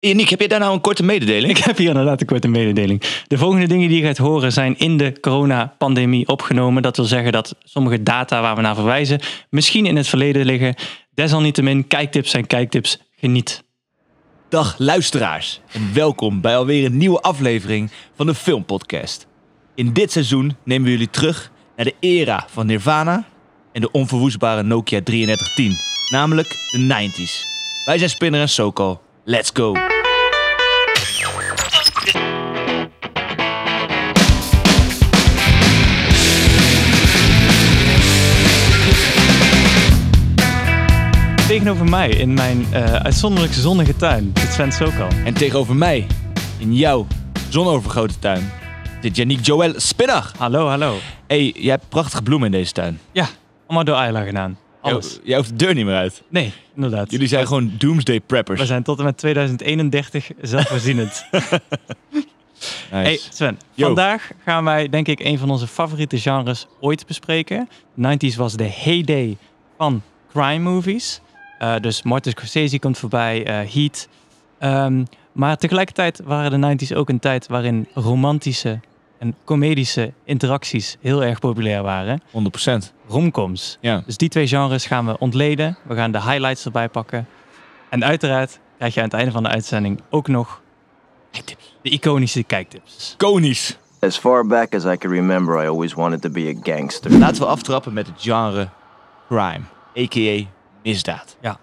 [0.00, 1.52] Yannick, heb je daar nou een korte mededeling?
[1.56, 3.02] Ik heb hier inderdaad een korte mededeling.
[3.26, 6.82] De volgende dingen die je gaat horen zijn in de coronapandemie opgenomen.
[6.82, 10.74] Dat wil zeggen dat sommige data waar we naar verwijzen misschien in het verleden liggen.
[11.14, 12.98] Desalniettemin, kijktips zijn kijktips.
[13.16, 13.64] Geniet.
[14.48, 19.26] Dag luisteraars en welkom bij alweer een nieuwe aflevering van de Filmpodcast.
[19.74, 23.24] In dit seizoen nemen we jullie terug naar de era van Nirvana
[23.72, 25.76] en de onverwoestbare Nokia 3310,
[26.10, 27.48] namelijk de 90s.
[27.84, 29.08] Wij zijn Spinner en Sokal.
[29.24, 29.72] Let's go!
[41.46, 45.08] Tegenover mij in mijn uh, uitzonderlijk zonnige tuin zit Sven Sokal.
[45.24, 46.06] En tegenover mij,
[46.58, 47.06] in jouw
[47.48, 48.50] zonovergrote tuin,
[49.02, 50.32] zit Yannick Joël Spinner.
[50.38, 50.96] Hallo, hallo.
[51.26, 53.00] hey, jij hebt prachtige bloemen in deze tuin.
[53.12, 53.26] Ja,
[53.66, 54.58] allemaal door Ayla gedaan.
[54.80, 55.12] Alles.
[55.12, 56.22] Jij, jij hoeft de deur niet meer uit.
[56.28, 57.10] Nee, inderdaad.
[57.10, 58.60] Jullie zijn gewoon doomsday preppers.
[58.60, 61.24] We zijn tot en met 2031 zelfvoorzienend.
[61.30, 61.58] nice.
[62.90, 63.86] Hey Sven, Yo.
[63.86, 67.68] vandaag gaan wij denk ik een van onze favoriete genres ooit bespreken.
[67.94, 69.36] De 90s was de heyday
[69.76, 71.20] van crime movies.
[71.62, 74.08] Uh, dus Martin Scorsese komt voorbij, uh, Heat.
[74.62, 78.80] Um, maar tegelijkertijd waren de 90s ook een tijd waarin romantische
[79.20, 82.22] en comedische interacties heel erg populair waren.
[82.22, 82.92] 100%.
[83.08, 83.78] Romcoms.
[83.80, 84.02] Ja.
[84.06, 85.76] Dus die twee genres gaan we ontleden.
[85.82, 87.26] We gaan de highlights erbij pakken.
[87.88, 90.62] En uiteraard krijg je aan het einde van de uitzending ook nog
[91.82, 93.14] de iconische kijktips.
[93.16, 93.78] Konisch.
[94.00, 97.18] As far back as I can remember, I always wanted to be a gangster.
[97.18, 98.68] Laten we aftrappen met het genre
[99.28, 99.60] crime,
[99.98, 100.46] a.k.a.
[100.82, 101.36] misdaad.
[101.40, 101.58] Ja.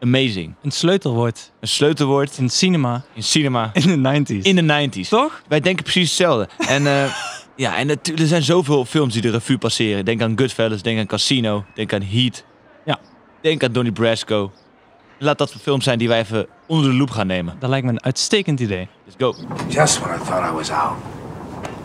[0.00, 0.54] Amazing.
[0.62, 4.42] Een sleutelwoord Een sleutelwoord in cinema in cinema in de 90s.
[4.42, 5.08] in de 90s.
[5.08, 5.42] Toch?
[5.48, 6.48] Wij denken precies hetzelfde.
[6.68, 7.14] En uh,
[7.56, 10.04] ja, en er zijn zoveel films die de revue passeren.
[10.04, 12.44] Denk aan Goodfellas, denk aan Casino, denk aan Heat.
[12.84, 12.98] Ja.
[13.40, 14.52] Denk aan Donnie Brasco.
[15.18, 17.56] Laat dat films zijn die wij even onder de loep gaan nemen.
[17.58, 18.88] Dat lijkt me een uitstekend idee.
[19.04, 19.34] Let's go.
[19.68, 20.96] Just when I thought I was out,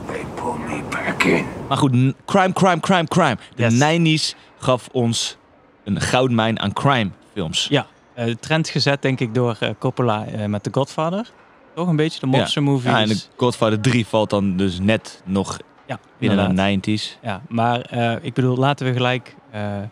[0.07, 1.45] they pulled me back in.
[1.67, 1.91] Maar goed,
[2.25, 3.37] crime, crime, crime, crime.
[3.55, 4.33] De Yes.
[4.33, 5.37] 90s gaf ons
[5.83, 7.67] een goudmijn aan crime films.
[7.69, 7.85] Ja,
[8.17, 11.31] uh, trend gezet denk ik door uh, Coppola uh, met The Godfather.
[11.73, 12.91] Toch een beetje de monster movies.
[12.91, 17.19] Ja, en de Godfather 3 valt dan dus net nog ja, binnen de 90s.
[17.21, 19.89] Ja, maar ik bedoel, laten we gelijk de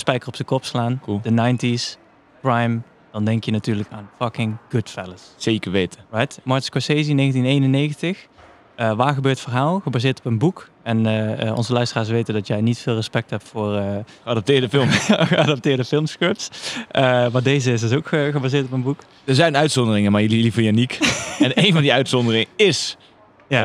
[0.00, 1.00] spijker op zijn kop slaan.
[1.02, 1.20] Cool.
[1.22, 1.98] De 90s,
[2.42, 2.80] crime,
[3.12, 5.34] dan denk je natuurlijk aan fucking Goodfellas.
[5.36, 6.00] Zeker weten.
[6.10, 6.40] Right?
[6.44, 8.26] Martin Scorsese, 1991.
[8.76, 10.68] Uh, waar gebeurt verhaal, gebaseerd op een boek.
[10.84, 13.86] En uh, onze luisteraars weten dat jij niet veel respect hebt voor uh,
[14.24, 14.96] geadapteerde films.
[15.34, 16.50] geadapteerde filmscripts.
[17.32, 19.00] maar deze is dus ook gebaseerd op een boek.
[19.24, 20.98] Er zijn uitzonderingen, maar jullie liever Yannick.
[21.44, 22.96] en een van die uitzonderingen is
[23.48, 23.62] ja.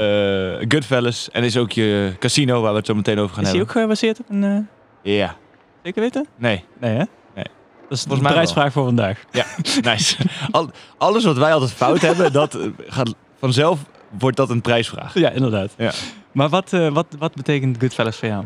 [0.67, 1.29] Goodfellas.
[1.31, 3.67] En is ook je Casino, waar we het zo meteen over gaan is hebben.
[3.67, 4.67] Is die ook gebaseerd op een...
[5.01, 5.35] Ja.
[5.83, 6.27] Zeker weten?
[6.37, 6.63] Nee.
[6.79, 7.03] Nee hè?
[7.35, 7.45] Nee.
[7.89, 9.23] Dat is de prijsvraag voor vandaag.
[9.31, 9.45] Ja,
[9.81, 10.15] nice.
[10.51, 12.57] Al, alles wat wij altijd fout hebben, dat
[12.87, 13.79] gaat vanzelf
[14.19, 15.13] wordt dat een prijsvraag.
[15.13, 15.73] Ja, inderdaad.
[15.77, 15.91] Ja.
[16.31, 18.45] Maar wat, uh, wat, wat betekent Goodfellas voor jou?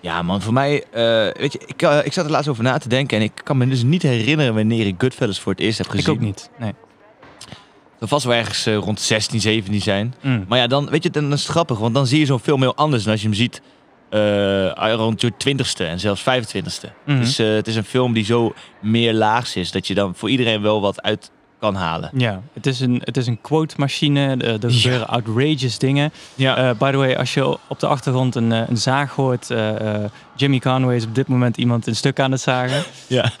[0.00, 0.82] Ja man, voor mij, uh,
[1.40, 3.56] weet je, ik, uh, ik zat er laatst over na te denken en ik kan
[3.56, 6.04] me dus niet herinneren wanneer ik Goodfellas voor het eerst heb gezien.
[6.04, 6.74] Ik ook niet, nee.
[7.98, 10.14] Dat vast wel ergens uh, rond 16, 17 zijn.
[10.20, 10.44] Mm.
[10.48, 12.60] Maar ja, dan, weet je, dan is het grappig, want dan zie je zo'n film
[12.60, 13.62] heel anders dan als je hem ziet
[14.96, 16.88] rond je 20ste en zelfs 25ste.
[17.04, 17.14] Mhm.
[17.14, 17.20] Mm.
[17.20, 20.62] Dus het is een film die zo meer laags is, dat je dan voor iedereen
[20.62, 21.30] wel wat uit
[21.60, 22.10] kan halen.
[22.12, 24.36] Ja, het is een, het is een quote machine.
[24.36, 25.06] Er gebeuren ja.
[25.06, 26.12] outrageous dingen.
[26.34, 26.58] Ja.
[26.58, 30.04] Uh, by the way, als je op de achtergrond een, een zaag hoort, uh, uh,
[30.36, 32.82] Jimmy Conway is op dit moment iemand een stuk aan het zagen.
[33.06, 33.32] Ja.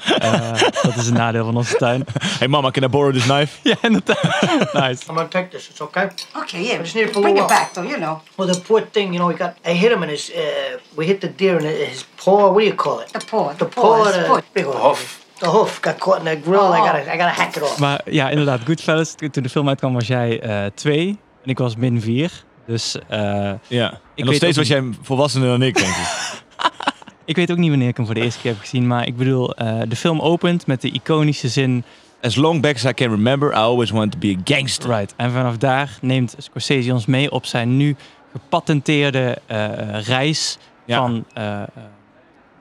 [0.82, 2.04] dat is een nadeel van onze tuin.
[2.38, 3.58] Hey mama, can I borrow this knife?
[3.70, 4.22] ja, inderdaad.
[4.72, 5.02] nice.
[5.08, 5.68] I'm gonna take this.
[5.68, 6.08] It's okay.
[6.36, 6.74] Okay, yeah.
[6.74, 7.88] I just need for Bring it back, though.
[7.88, 8.20] You know.
[8.36, 9.54] Well, the poor thing, you know, we got.
[9.64, 10.30] I hit him in his.
[10.30, 12.52] Uh, we hit the deer in his paw.
[12.52, 13.12] What do you call it?
[13.12, 13.52] The paw.
[13.52, 14.04] The The paw.
[14.04, 14.94] paw.
[14.94, 15.19] The.
[15.40, 15.52] Big hoof.
[15.52, 16.72] The hoof got caught in the grill.
[16.72, 16.84] I Oh.
[16.84, 17.14] gotta.
[17.14, 17.78] I gotta hack it off.
[17.78, 19.14] Maar ja, inderdaad, Goodfellas.
[19.30, 22.44] Toen de film uitkwam was jij uh, twee en ik was min vier.
[22.66, 24.00] Dus uh, ja.
[24.14, 26.42] En nog steeds was jij volwassener dan ik, denk ik.
[27.24, 29.16] ik weet ook niet wanneer ik hem voor de eerste keer heb gezien, maar ik
[29.16, 31.84] bedoel, uh, de film opent met de iconische zin.
[32.22, 34.90] As long back as I can remember, I always wanted to be a gangster.
[34.90, 35.14] Right.
[35.16, 37.96] En vanaf daar neemt Scorsese ons mee op zijn nu
[38.32, 40.96] gepatenteerde uh, reis ja.
[40.98, 41.62] van, uh,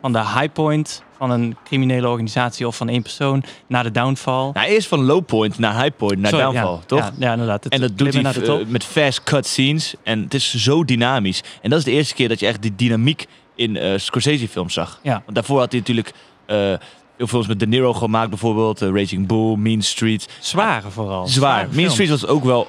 [0.02, 4.51] van de high point van een criminele organisatie of van één persoon naar de downfall.
[4.54, 7.00] Nou, eerst van low point naar high point naar Sorry, downfall, ja, toch?
[7.00, 7.63] Ja, ja inderdaad.
[7.63, 11.44] Het en dat doet hij uh, met fast cut scenes en het is zo dynamisch.
[11.62, 13.25] En dat is de eerste keer dat je echt die dynamiek
[13.56, 15.00] in uh, Scorsese films zag.
[15.04, 15.21] Ja.
[15.24, 16.13] Want daarvoor had hij natuurlijk
[16.48, 16.74] uh,
[17.18, 20.27] veel films met De Niro gemaakt, bijvoorbeeld Raging Bull, Mean Streets.
[20.39, 21.27] Zware vooral.
[21.27, 21.51] Zwaar.
[21.51, 21.94] Zware mean films.
[21.94, 22.68] Streets was ook wel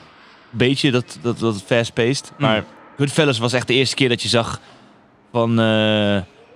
[0.53, 2.33] een beetje dat, dat, dat fast-paced.
[2.37, 2.47] Mm.
[2.47, 2.65] Maar
[2.97, 4.61] Goodfellas was echt de eerste keer dat je zag
[5.33, 5.59] van...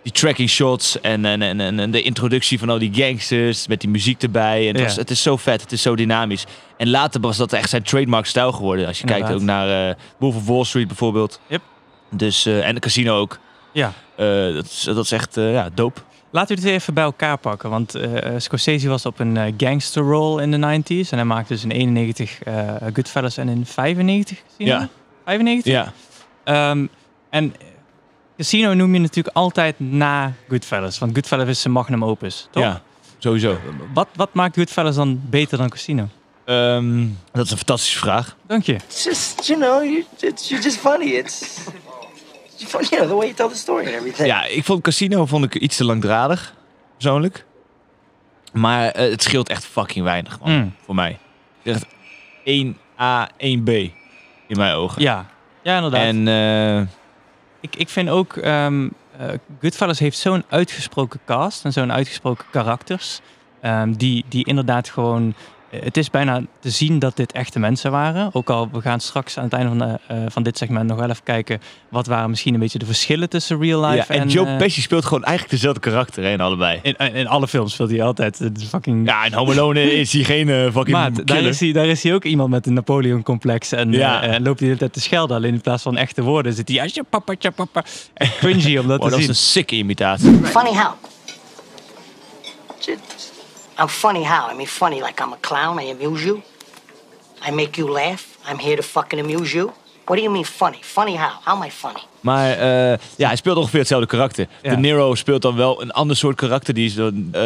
[0.05, 3.81] Uh, die tracking shots en, en, en, en- de introductie van al die gangsters met
[3.81, 4.61] die muziek erbij.
[4.61, 4.85] En het, Ja.
[4.85, 6.45] was, het is zo vet, het is zo dynamisch.
[6.77, 8.87] En later was dat echt zijn trademark stijl geworden.
[8.87, 11.41] Als je kijkt ook naar Wolf of Wall Street bijvoorbeeld.
[11.47, 11.62] Yep.
[12.11, 13.39] Dus, eh, en de casino ook.
[13.73, 13.93] Ja.
[14.17, 16.01] Eh, dat, is, dat is echt ja, dope.
[16.31, 17.71] Laten we dit even bij elkaar pakken.
[17.71, 17.95] Want
[18.37, 21.11] Scorsese was op een gangster role in de 90s.
[21.11, 24.71] En hij maakte dus in 91 eh Goodfellas en in 95 Casino?
[24.79, 24.89] Ja.
[25.25, 25.73] 95?
[25.73, 25.93] Ja.
[26.45, 26.87] Ehm,
[27.31, 27.55] en
[28.37, 30.99] Casino noem je natuurlijk altijd na Goodfellas.
[30.99, 32.63] Want Goodfellas is zijn magnum opus, toch?
[32.63, 32.83] ja,
[33.19, 33.59] sowieso.
[33.95, 36.09] Wat, wat maakt Goodfellas dan beter dan Casino?
[36.45, 38.37] Ehm, dat is een fantastische vraag.
[38.47, 38.73] Dank je.
[38.75, 41.11] It's just, you know, you, it's, you're just funny.
[41.11, 41.61] It's,
[42.59, 44.27] you know, the way you tell the story and everything.
[44.29, 46.55] Ja, ik vond Casino vond ik iets te langdradig,
[46.97, 47.45] persoonlijk.
[48.53, 50.75] Maar eh, het scheelt echt fucking weinig, man, Mm.
[50.85, 51.19] voor mij.
[51.63, 51.87] Echt
[52.45, 53.69] 1A, 1B
[54.47, 55.03] in mijn ogen.
[55.03, 55.27] Ja,
[55.63, 56.01] ja inderdaad.
[56.03, 56.87] En eh,
[57.65, 58.37] Ik, ik vind ook,
[59.61, 63.21] Goodfellas heeft zo'n uitgesproken cast en zo'n uitgesproken karakters.
[63.61, 65.35] ehm, die, die inderdaad gewoon...
[65.79, 68.31] eh, Het is bijna te zien dat dit echte mensen waren.
[68.32, 70.99] Ook al, we gaan straks aan het einde van, de, eh, van dit segment nog
[70.99, 71.61] wel even kijken...
[71.88, 74.29] wat waren misschien een beetje de verschillen tussen real ja, life en, en...
[74.29, 76.79] Joe eh, Pesci speelt gewoon eigenlijk dezelfde karakter hè, in allebei.
[76.82, 78.38] in, in alle films speelt hij altijd.
[78.38, 79.06] Het is fucking...
[79.06, 81.47] Ja, in Home Alone is hij geen eh, fucking Maat, daar killer.
[81.50, 83.73] is, hij, daar is hij ook iemand met een Napoleon-complex.
[83.73, 84.23] En, Ja.
[84.23, 85.37] eh, en loopt hij de hele tijd te schelden.
[85.37, 86.91] Alleen in plaats van echte woorden zit hij...
[86.93, 87.85] Ja, papa, ja, papa.
[88.15, 89.29] Echt cringy om dat Oh, te dat is zien.
[89.35, 90.32] een sikke imitatie.
[90.44, 90.93] Funny how?
[93.76, 94.47] I'm funny how?
[94.47, 95.79] I mean, funny like I'm a clown.
[95.79, 96.43] I amuse you.
[97.43, 98.38] I make you laugh.
[98.47, 99.73] I'm here to fucking amuse you.
[100.06, 100.81] What do you mean funny?
[100.82, 101.41] Funny how?
[101.43, 102.03] How am I funny?
[102.25, 104.47] Maar eh, ja, hij speelt ongeveer hetzelfde karakter.
[104.62, 104.71] Ja.
[104.71, 106.75] De Nero speelt dan wel een ander soort karakter.
[106.75, 107.43] Die is een eh,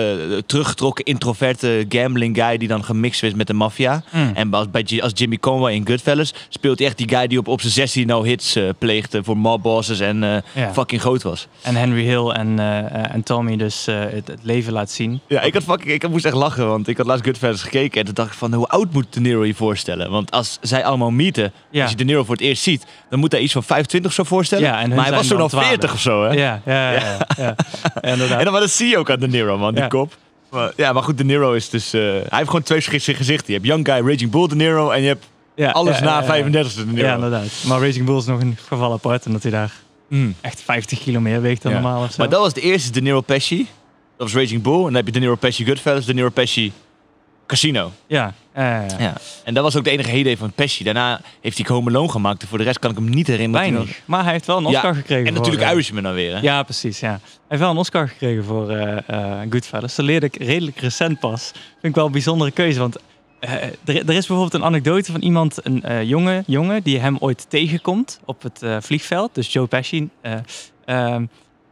[0.46, 4.02] teruggetrokken, introverte gambling guy die dan gemixt is met de maffia.
[4.12, 4.30] Mm.
[4.34, 7.38] En als, bij, G- als Jimmy Conway in Goodfellas speelt hij echt die guy die
[7.38, 10.20] op, op zijn 16 nou hits eh, pleegde voor mob bosses en
[10.54, 10.72] Ja.
[10.72, 11.46] fucking groot was.
[11.62, 12.58] En Henry Hill en,
[13.12, 15.20] en Tommy dus het, het leven laat zien.
[15.26, 18.04] Ja, ik, had fucking, ik moest echt lachen, want ik had laatst Goodfellas gekeken en
[18.06, 20.10] toen dacht ik van hoe oud moet De Niro je voorstellen?
[20.10, 21.82] Want als zij allemaal meeten, Ja.
[21.82, 24.22] als je De Niro voor het eerst ziet, dan moet hij iets van 25 zo
[24.24, 24.64] voorstellen.
[24.68, 25.92] Ja, en maar hij was toen al 40 12.
[25.94, 26.28] of zo, hè?
[26.32, 27.00] Ja, ja, ja.
[27.00, 27.54] ja, ja.
[28.12, 28.38] Inderdaad.
[28.38, 30.16] En dan, maar dat zie je ook aan De Niro, man, die kop.
[30.50, 31.92] Maar, ja, maar goed, De Niro is dus...
[31.92, 33.46] eh, hij heeft gewoon twee verschillende gezichten.
[33.46, 36.10] Je hebt Young Guy, Raging Bull De Niro en je hebt Ja, alles ja, na
[36.14, 36.24] ja, ja.
[36.26, 37.06] 35 De Niro.
[37.06, 37.48] Ja, inderdaad.
[37.66, 39.26] Maar Raging Bull is nog een geval apart.
[39.26, 39.72] Omdat hij daar
[40.08, 40.34] Mm.
[40.40, 42.14] echt 50 kilo meer weegt dan normaal of zo.
[42.18, 43.68] Maar dat was de eerste De Niro Pesci.
[44.16, 44.76] Dat was Raging Bull.
[44.76, 46.72] En dan heb je De Niro Pesci Goodfellas, De Niro Pesci
[47.48, 47.92] Casino.
[48.06, 49.14] Ja, ja.
[49.44, 50.84] En dat was ook de enige heyday van Pesci.
[50.84, 52.42] Daarna heeft hij Home Alone gemaakt.
[52.42, 53.66] En voor de rest kan ik hem niet herinneren.
[53.66, 54.00] hij Weinig.
[54.04, 55.26] Maar hij heeft wel een Oscar Ja, gekregen.
[55.26, 56.40] En natuurlijk voor, eh, Irishman dan weer, hè?
[56.40, 57.00] Ja, precies.
[57.00, 57.08] Ja.
[57.08, 59.94] Hij heeft wel een Oscar gekregen voor eh eh, Goodfellas.
[59.94, 61.50] Dat leerde ik redelijk recent pas.
[61.52, 62.78] Vind ik wel een bijzondere keuze.
[62.78, 62.96] Want
[63.40, 68.20] er, er is bijvoorbeeld een anekdote van iemand, een jonge jongen, die hem ooit tegenkomt
[68.24, 69.34] op het vliegveld.
[69.34, 70.08] Dus Joe Pesci.
[70.20, 70.32] eh,
[70.84, 71.24] ehm,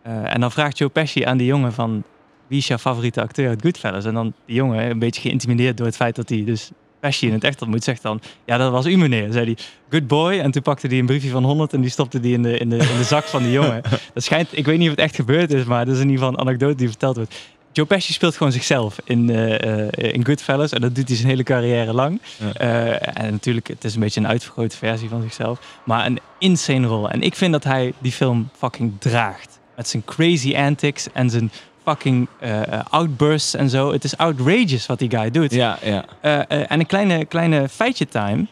[0.03, 2.05] eh, en dan vraagt Joe Pesci aan die jongen van...
[2.49, 4.05] Wie is jouw favoriete acteur uit Goodfellas?
[4.05, 6.71] En dan die jongen, een beetje geïntimideerd door het feit dat hij dus
[7.01, 8.21] Pesci in het echt ontmoet, zegt dan...
[8.45, 9.57] Ja, dat was u meneer, zei hij.
[9.91, 10.39] Good boy.
[10.39, 12.71] En toen pakte hij een briefje van 100 en die stopte die in de, in
[12.71, 13.83] de, in de zak van die jongen.
[14.15, 16.25] Dat schijnt, ik weet niet of het echt gebeurd is, maar dat is in ieder
[16.25, 17.35] geval een anekdote die verteld wordt.
[17.73, 20.73] Joe Pesci speelt gewoon zichzelf in, eh, in Goodfellas.
[20.73, 22.21] En dat doet hij zijn hele carrière lang.
[22.39, 22.53] Ja.
[22.53, 25.81] Eh, en natuurlijk, het is een beetje een uitvergrote versie van zichzelf.
[25.85, 27.11] Maar een insane rol.
[27.11, 29.59] En ik vind dat hij die film fucking draagt.
[29.77, 31.51] Met zijn crazy antics en zijn
[31.91, 32.61] fucking eh,
[32.91, 33.93] outbursts en zo.
[33.93, 35.53] Het is outrageous wat die guy doet.
[35.53, 36.05] Ja, ja.
[36.21, 38.47] Eh, eh, en een kleine, kleine feitje time.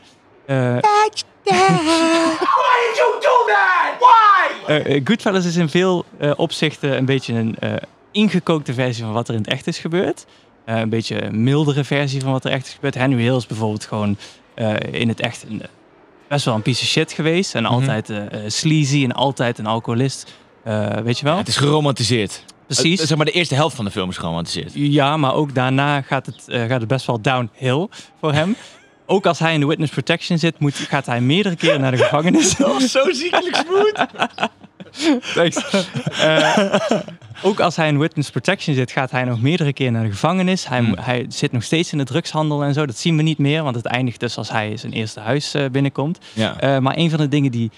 [0.46, 0.76] Eh,
[1.44, 3.98] Why did you do that?
[4.66, 5.00] Why?
[5.04, 7.72] Goodfellas is in veel eh, opzichten een beetje een eh,
[8.12, 10.24] ingekookte versie van wat er in het echt is gebeurd.
[10.64, 12.94] Eh, een beetje een mildere versie van wat er echt is gebeurd.
[12.94, 14.16] Henry Hill is bijvoorbeeld gewoon
[14.54, 15.62] eh, in het echt een,
[16.28, 17.54] best wel een piece of shit geweest.
[17.54, 17.72] En Mhm.
[17.72, 18.12] altijd
[18.46, 20.32] sleazy en altijd een alcoholist.
[20.64, 21.36] Eh, weet je wel?
[21.36, 22.44] Het is geromantiseerd.
[22.66, 23.00] Precies.
[23.00, 24.70] Zeg maar de eerste helft van de film is geromantiseerd.
[24.74, 27.88] Ja, maar ook daarna gaat het, eh, gaat het best wel downhill
[28.20, 28.56] voor hem.
[29.06, 31.96] Ook als hij in de witness protection zit, moet, gaat hij meerdere keren naar de
[31.96, 32.54] gevangenis.
[32.56, 34.06] Dat was zo ziekelijk smooth.
[35.34, 35.86] Thanks.
[36.20, 36.74] Eh,
[37.42, 40.68] ook als hij in witness protection zit, gaat hij nog meerdere keren naar de gevangenis.
[40.68, 40.96] Hij, Hmm.
[41.00, 42.86] hij zit nog steeds in de drugshandel en zo.
[42.86, 45.64] Dat zien we niet meer, want het eindigt dus als hij zijn eerste huis eh,
[45.70, 46.18] binnenkomt.
[46.32, 46.80] Ja.
[46.80, 47.70] Maar een van de dingen die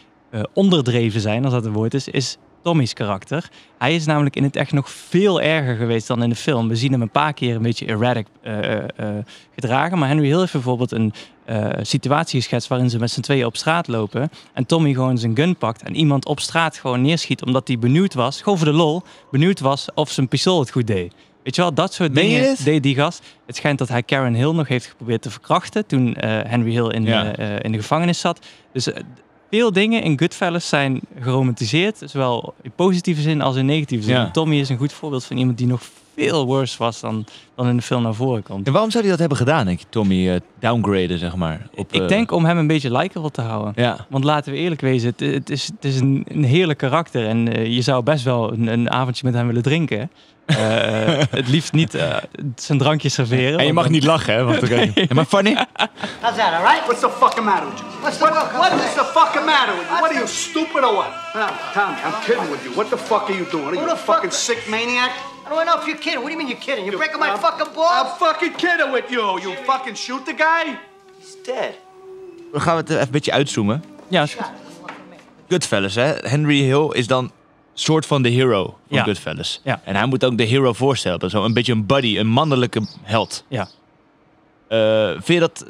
[0.53, 2.37] onderdreven zijn, als dat een woord is, is
[2.67, 3.49] Tommy's karakter.
[3.79, 6.69] Hij is namelijk in het echt nog veel erger geweest dan in de film.
[6.69, 9.09] We zien hem een paar keer een beetje erratic eh, eh, eh,
[9.55, 9.99] gedragen.
[9.99, 11.13] Maar Henry Hill heeft bijvoorbeeld een
[11.45, 14.31] eh, situatie geschetst waarin ze met z'n tweeën op straat lopen.
[14.53, 18.15] En Tommy gewoon zijn gun pakt en iemand op straat gewoon neerschiet omdat hij benieuwd
[18.15, 21.15] was, gewoon voor de lol, benieuwd was of zijn pistool het goed deed.
[21.43, 23.23] Weet je wel, dat soort dingen deed die gast.
[23.47, 26.15] Het schijnt dat hij Karen Hill nog heeft geprobeerd te verkrachten toen
[26.47, 27.37] Henry Hill in, Ja.
[27.39, 28.47] in de gevangenis zat.
[28.73, 28.89] Dus
[29.51, 32.03] veel dingen in Goodfellas zijn geromantiseerd.
[32.05, 34.15] Zowel in positieve zin als in negatieve zin.
[34.15, 34.31] Ja.
[34.31, 35.81] Tommy is een goed voorbeeld van iemand die nog
[36.17, 37.25] veel worse was dan,
[37.55, 38.67] dan in de film naar voren komt.
[38.67, 40.29] En waarom zou hij dat hebben gedaan, denk je, Tommy?
[40.31, 41.69] eh, downgraden, zeg maar.
[41.75, 43.73] Op, Ik eh, denk om hem een beetje likable te houden.
[43.77, 44.07] Ja.
[44.09, 47.27] Want laten we eerlijk wezen, het, het is, het is een, een heerlijk karakter.
[47.27, 50.11] En eh, je zou best wel een, een avondje met hem willen drinken.
[50.47, 50.57] Eh,
[51.31, 52.17] het liefst niet eh,
[52.57, 53.59] zijn drankje serveren.
[53.59, 54.45] En je mag dan- niet lachen, hè?
[54.45, 54.69] Want.
[54.95, 55.55] Ja, maar funny?
[56.21, 56.85] How's that, all right?
[56.87, 57.91] What's the fucking matter with you?
[58.01, 58.25] What's the
[58.59, 59.99] what, is the- fucking matter with you?
[60.01, 61.09] What are you, stupid or what?
[61.35, 62.75] No, Tommy, I'm kidding with you.
[62.75, 63.67] What the fuck are you doing?
[63.67, 65.11] Are you a fucking fuck- sick maniac?
[65.47, 66.21] I don't know if you're kidding.
[66.23, 66.85] What do you mean you're kidding?
[66.87, 68.09] You're breaking my I'm- fucking I'm balls?
[68.19, 69.41] fucking kidding with you.
[69.41, 70.65] You fucking shoot the guy?
[71.21, 71.73] He's dead.
[72.53, 73.85] Dan gaan we het even een beetje uitzoomen.
[74.09, 74.51] Ja, is goed.
[75.49, 76.13] Goodfellas, hè?
[76.23, 77.31] Henry Hill is dan
[77.79, 79.03] soort van de hero van Ja.
[79.03, 79.61] Goodfellas.
[79.65, 79.81] Ja.
[79.85, 81.31] En hij moet ook de hero voorstellen.
[81.31, 83.45] Zo een beetje een buddy, een mannelijke held.
[83.49, 83.69] Ja.
[84.69, 85.67] Eh, vind je dat...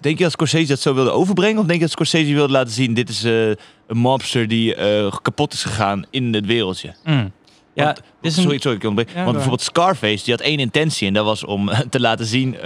[0.00, 1.58] Denk je dat Scorsese dat zo wilde overbrengen?
[1.58, 2.94] Of denk je dat Scorsese wilde laten zien...
[2.94, 3.56] dit is eh, een
[3.96, 6.94] mobster die eh, kapot is gegaan in het wereldje?
[7.04, 7.32] Mm.
[7.74, 9.08] Ja, Want- dit is een- sorry, sorry, ik.
[9.10, 11.06] Ja, Want bijvoorbeeld Scarface, die had één intentie.
[11.06, 12.56] En dat was om te laten zien...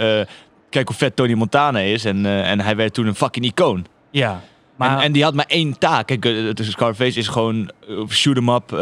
[0.69, 2.05] kijk hoe vet Tony Montana is.
[2.05, 3.85] En, en hij werd toen een fucking icoon.
[4.11, 4.41] Ja.
[4.75, 6.07] Maar, en, en die had maar één taak.
[6.07, 8.79] Kijk, eh, het is- Scarface is gewoon eh, shoot 'em up, eh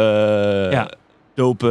[0.72, 0.92] Ja.
[1.36, 1.70] dope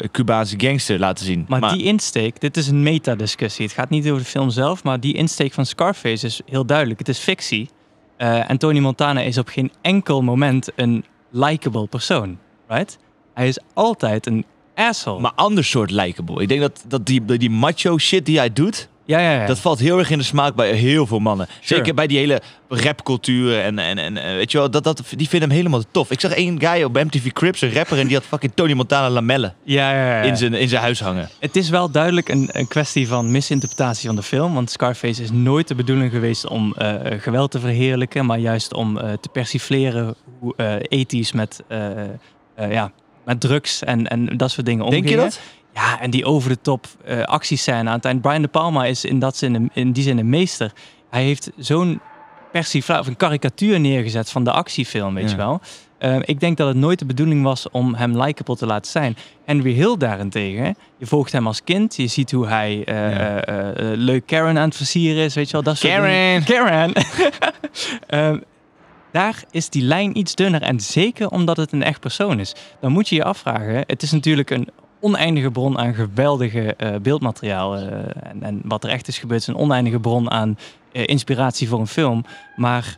[0.00, 1.44] eh, Cubaanse gangster laten zien.
[1.48, 3.64] maar, die insteek, dit is een metadiscussie.
[3.64, 6.98] Het gaat niet over de film zelf, maar die insteek van Scarface is heel duidelijk.
[6.98, 7.68] Het is fictie.
[8.16, 12.38] En Tony Montana is op geen enkel moment een likable persoon.
[12.68, 12.98] Right?
[13.34, 14.44] Hij is altijd een
[14.74, 15.20] asshole.
[15.20, 16.42] maar ander soort likable.
[16.42, 19.46] Ik denk dat, dat die, die macho shit die hij doet, ja, ja, ja.
[19.46, 21.46] dat valt heel erg in de smaak bij heel veel mannen.
[21.60, 25.28] Zeker bij die hele rapcultuur en, en, en eh, weet je wel, dat, dat, die
[25.28, 26.10] vinden hem helemaal tof.
[26.10, 29.10] Ik zag één guy op MTV Crips, een rapper, en die had fucking Tony Montana
[29.10, 31.28] lamellen ja, ja, ja, in zijn, in zijn huis hangen.
[31.38, 34.54] Het is wel duidelijk een, een kwestie van misinterpretatie van de film.
[34.54, 38.98] Want Scarface is nooit de bedoeling geweest om eh, geweld te verheerlijken, maar juist om
[38.98, 41.62] eh, te persifleren hoe eh ethisch met,
[42.56, 42.92] ja,
[43.24, 45.40] met drugs en, en dat soort dingen Denk je dat?
[45.74, 48.20] Ja, en die over de top eh actiescène aan het eind.
[48.20, 50.72] Brian De Palma is in, dat zin, in die zin een meester.
[51.10, 52.00] Hij heeft zo'n
[52.52, 55.30] persifla of een karikatuur neergezet van de actiefilm, weet Ja.
[55.30, 55.60] je wel.
[55.98, 59.16] Eh, ik denk dat het nooit de bedoeling was om hem likable te laten zijn.
[59.44, 61.96] Henry Hill daarentegen, je volgt hem als kind.
[61.96, 63.44] Je ziet hoe hij eh, Ja.
[63.44, 65.62] eh, leuk Karen aan het versieren is, weet je wel.
[65.62, 66.44] Dat soort Karen!
[66.44, 66.92] Karen!
[68.06, 68.38] Ehm,
[69.12, 70.62] daar is die lijn iets dunner.
[70.62, 72.54] En zeker omdat het een echt persoon is.
[72.80, 73.84] Dan moet je je afvragen.
[73.86, 74.68] Het is natuurlijk een
[75.02, 77.76] oneindige bron aan geweldige eh, beeldmateriaal.
[77.76, 77.82] eh,
[78.30, 80.58] en, en wat er echt is gebeurd is een oneindige bron aan
[80.92, 82.24] eh, inspiratie voor een film.
[82.56, 82.96] Maar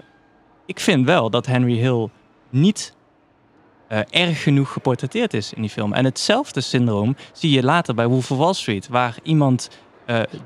[0.66, 2.08] ik vind wel dat Henry Hill
[2.50, 2.94] niet
[4.10, 5.92] erg genoeg geportretteerd is in die film.
[5.92, 8.88] En hetzelfde syndroom zie je later bij Wolf of Wall Street.
[8.88, 9.70] Waar iemand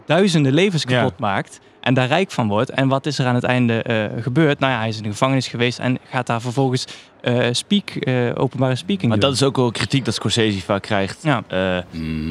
[0.06, 0.88] duizenden levens Ja.
[1.02, 2.70] kapot maakt en daar rijk van wordt.
[2.70, 4.58] En wat is er aan het einde eh, gebeurd?
[4.58, 6.84] Nou ja, hij is in de gevangenis geweest en gaat daar vervolgens
[7.20, 9.28] eh, speak, eh, openbare speaking Maar doen.
[9.28, 11.18] dat is ook wel kritiek dat Scorsese vaak krijgt.
[11.22, 11.42] Ja.
[11.48, 11.78] Eh,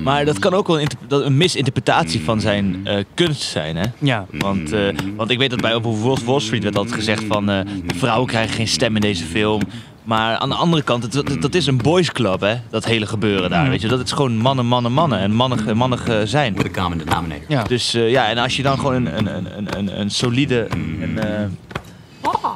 [0.03, 3.85] maar dat kan ook wel een, een misinterpretatie van zijn eh, kunst zijn, hè?
[3.99, 7.23] Ja, Want, eh, want ik weet dat bij op Wall Wall Street werd altijd gezegd
[7.23, 7.49] van...
[7.49, 9.61] eh, de vrouwen krijgen geen stem in deze film.
[10.07, 12.55] Maar aan de andere kant, het, dat, dat is een boys club, hè?
[12.69, 13.87] Dat hele gebeuren daar, weet je.
[13.87, 15.19] Dat is gewoon mannen, mannen, mannen.
[15.19, 16.53] En mannig, mannig eh, zijn.
[16.55, 17.45] with a common denominator.
[17.47, 17.63] ja.
[17.63, 20.67] Dus eh, ja, en als je dan gewoon een, een, een, een, een, een solide
[20.99, 21.41] en eh,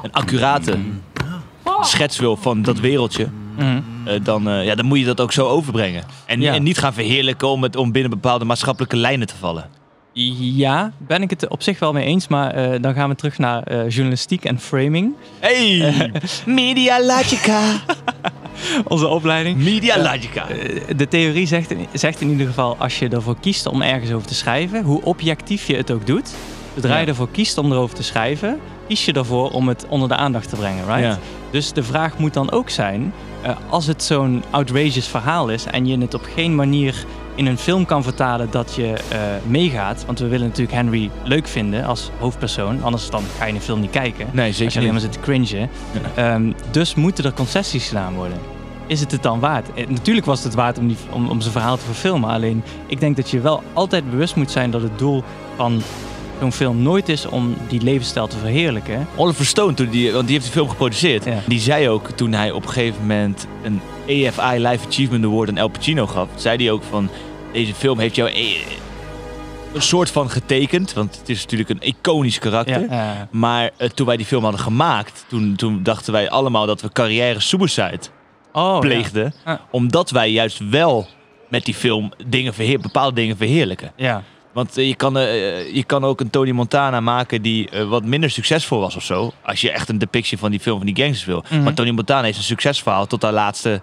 [0.03, 0.77] een accurate
[1.81, 3.27] schets wil van dat wereldje...
[3.57, 6.03] Eh, dan, eh, ja, dan moet je dat ook zo overbrengen.
[6.25, 6.53] En, Ja.
[6.53, 9.69] en niet gaan verheerlijken om, het, om binnen bepaalde maatschappelijke lijnen te vallen.
[10.13, 12.27] Ja, ben ik het op zich wel mee eens.
[12.27, 15.13] Maar eh, dan gaan we terug naar eh, journalistiek en framing.
[15.39, 16.11] Hey!
[16.45, 17.61] Media Logica!
[18.87, 19.57] Onze opleiding.
[19.57, 20.47] Media Logica!
[20.49, 24.27] Eh, de theorie zegt, zegt in ieder geval, als je ervoor kiest om ergens over
[24.27, 26.29] te schrijven, hoe objectief je het ook doet,
[26.75, 27.07] zodra je Ja.
[27.07, 30.55] ervoor kiest om erover te schrijven, kies je ervoor om het onder de aandacht te
[30.55, 31.01] brengen, right?
[31.01, 31.19] Ja.
[31.51, 35.85] Dus de vraag moet dan ook zijn, eh, als het zo'n outrageous verhaal is en
[35.87, 37.05] je het op geen manier
[37.41, 41.47] in een film kan vertalen dat je eh, meegaat, want we willen natuurlijk Henry leuk
[41.47, 44.27] vinden als hoofdpersoon, anders dan ga je een film niet kijken.
[44.31, 45.69] Nee, Als je zeker alleen maar zit te cringen.
[46.15, 48.37] Ehm, dus moeten er concessies gedaan worden.
[48.87, 49.73] Is het het dan waard?
[49.73, 52.29] Eh, natuurlijk was het waard om, die, om, om zijn verhaal te verfilmen.
[52.29, 55.23] Alleen ik denk dat je wel altijd bewust moet zijn dat het doel
[55.55, 55.81] van
[56.39, 59.07] zo'n film nooit is om die levensstijl te verheerlijken.
[59.15, 61.39] Oliver Stone, toen die, want die heeft de film geproduceerd, Ja.
[61.47, 65.57] die zei ook toen hij op een gegeven moment een AFI Life Achievement Award aan
[65.57, 67.09] El Pacino gaf, zei hij ook van
[67.53, 68.55] deze film heeft jou eh,
[69.73, 72.89] een soort van getekend, want het is natuurlijk een iconisch karakter.
[72.89, 76.81] Ja, Maar eh, toen wij die film hadden gemaakt, toen, toen dachten wij allemaal dat
[76.81, 77.99] we carrière suicide
[78.51, 79.33] oh, pleegden.
[79.45, 79.61] Ja.
[79.71, 81.07] Omdat wij juist wel
[81.49, 83.91] met die film dingen verheer, bepaalde dingen verheerlijken.
[83.95, 84.23] Ja.
[84.53, 85.13] Want eh, je, kan,
[85.73, 89.31] je kan ook een Tony Montana maken die wat minder succesvol was of zo.
[89.43, 91.43] Als je echt een depictie van die film van die gangsters wil.
[91.49, 91.63] Mhm.
[91.63, 93.81] Maar Tony Montana heeft een succesverhaal tot de laatste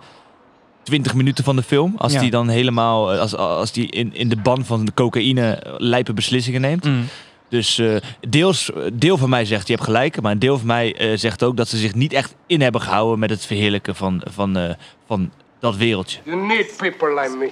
[0.89, 1.95] 20 minuten van de film.
[1.97, 2.21] Als Ja.
[2.21, 5.73] die dan helemaal, eh, als, als die in, in de ban van de cocaïne eh,
[5.79, 6.85] lijpe beslissingen neemt.
[6.85, 7.05] Mm.
[7.49, 7.97] Dus eh,
[8.29, 10.21] deels, deel van mij zegt, je hebt gelijk.
[10.21, 12.81] Maar een deel van mij eh, zegt ook dat ze zich niet echt in hebben
[12.81, 14.71] gehouden met het verheerlijken van, van, eh,
[15.07, 15.31] van
[15.61, 16.19] dat wereldje.
[16.25, 17.51] You need people like me.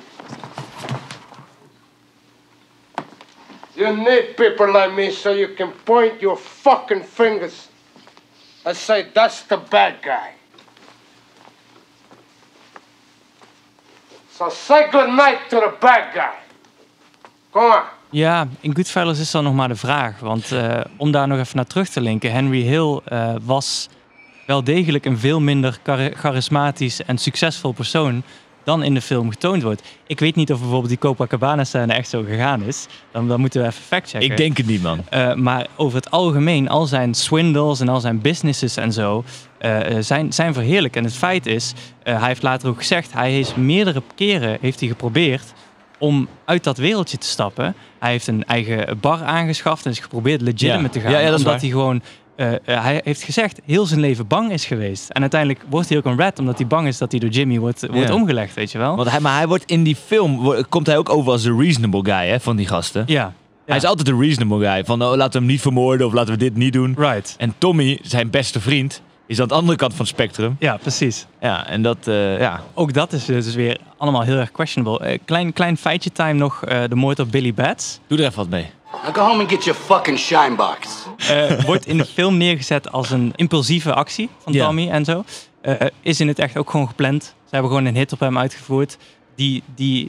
[3.74, 7.68] You need people like me so you can point your fucking fingers
[8.62, 10.35] and say, that's the bad guy.
[14.36, 16.34] So say goodnight to the bad guy.
[17.50, 17.82] Come on.
[18.10, 20.20] Ja, in Goodfellas is dan nog maar de vraag.
[20.20, 22.32] Want eh, om daar nog even naar terug te linken.
[22.32, 23.88] Henry Hill eh, was
[24.46, 28.22] wel degelijk een veel minder chari- charismatisch en succesvol persoon
[28.64, 29.82] dan in de film getoond wordt.
[30.06, 32.86] Ik weet niet of bijvoorbeeld die Copacabana-scène echt zo gegaan is.
[33.12, 34.30] Dan, dan moeten we even factchecken.
[34.30, 35.04] Ik denk het niet, man.
[35.10, 39.24] Eh, maar over het algemeen, al zijn swindles en al zijn businesses en zo,
[39.66, 40.96] eh, eh, zijn, zijn verheerlijk.
[40.96, 44.80] En het feit is, eh, hij heeft later ook gezegd, hij heeft meerdere keren heeft
[44.80, 45.52] hij geprobeerd
[45.98, 47.74] om uit dat wereldje te stappen.
[47.98, 50.88] Hij heeft een eigen bar aangeschaft en is geprobeerd legitimate Ja.
[50.88, 51.10] te gaan.
[51.10, 51.60] Ja, ja, dat omdat waar.
[51.60, 52.02] hij gewoon,
[52.64, 55.10] hij heeft gezegd, heel zijn leven bang is geweest.
[55.10, 57.58] En uiteindelijk wordt hij ook een rat, omdat hij bang is dat hij door Jimmy
[57.58, 58.96] wordt, wordt omgelegd, weet je wel.
[58.96, 62.04] Want hij, maar hij wordt in die film, komt hij ook over als de reasonable
[62.04, 63.02] guy hè, van die gasten.
[63.06, 63.32] Ja.
[63.66, 64.84] Hij is altijd de reasonable guy.
[64.84, 66.94] Van oh, laten we hem niet vermoorden of laten we dit niet doen.
[66.98, 67.34] Right.
[67.38, 70.56] En Tommy, zijn beste vriend, is aan de andere kant van het spectrum.
[70.58, 71.26] Ja, precies.
[71.40, 72.62] Ja, en dat, eh, ja.
[72.74, 75.06] Ook dat is dus weer allemaal heel erg questionable.
[75.06, 78.00] Eh, klein, klein feitje time nog, eh, de moord op Billy Bats.
[78.06, 78.70] Doe er even wat mee.
[79.04, 80.78] Now go home and get your fucking shine box.
[81.28, 84.52] Eh, wordt in de film neergezet als een impulsieve actie van.
[84.52, 85.24] Tommy en zo.
[86.02, 87.24] Is in het echt ook gewoon gepland.
[87.24, 88.96] Ze hebben gewoon een hit op hem uitgevoerd.
[89.34, 90.08] Die, die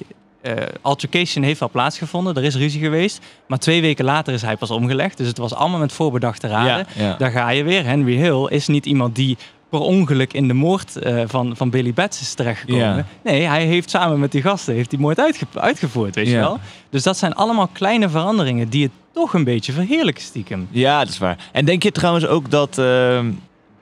[0.56, 2.36] eh, altercation heeft wel plaatsgevonden.
[2.36, 3.20] Er is ruzie geweest.
[3.48, 5.18] Maar twee weken later is hij pas omgelegd.
[5.18, 6.86] Dus het was allemaal met voorbedachte raden.
[6.96, 7.16] Ja, ja.
[7.18, 7.84] Daar ga je weer.
[7.86, 9.38] Henry Hill is niet iemand die
[9.70, 12.96] per ongeluk in de moord eh, van, van Billy Bats is terechtgekomen.
[12.96, 13.06] Ja.
[13.24, 16.60] Nee, hij heeft samen met die gasten heeft die moord uitge- uitgevoerd, weet je wel.
[16.90, 20.68] Dus dat zijn allemaal kleine veranderingen die het toch een beetje verheerlijken stiekem.
[20.72, 21.38] Ja, dat is waar.
[21.52, 23.32] En denk je trouwens ook dat, ehm,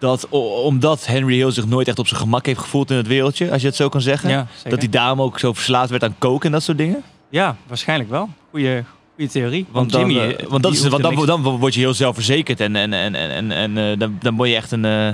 [0.05, 3.51] dat omdat Henry Hill zich nooit echt op zijn gemak heeft gevoeld in het wereldje,
[3.51, 6.15] als je het zo kan zeggen, Ja, dat hij daarom ook zo verslaafd werd aan
[6.17, 7.03] koken en dat soort dingen?
[7.30, 8.30] Ja, waarschijnlijk wel.
[8.49, 8.84] Goeie,
[9.15, 9.65] goeie theorie.
[9.71, 10.19] Want, dan, Jimmy...
[10.23, 13.15] eh, eh, want dat is, want dan, dan word je heel zelfverzekerd en, en, en,
[13.15, 15.08] en, en, eh, dan, dan word je echt een eh,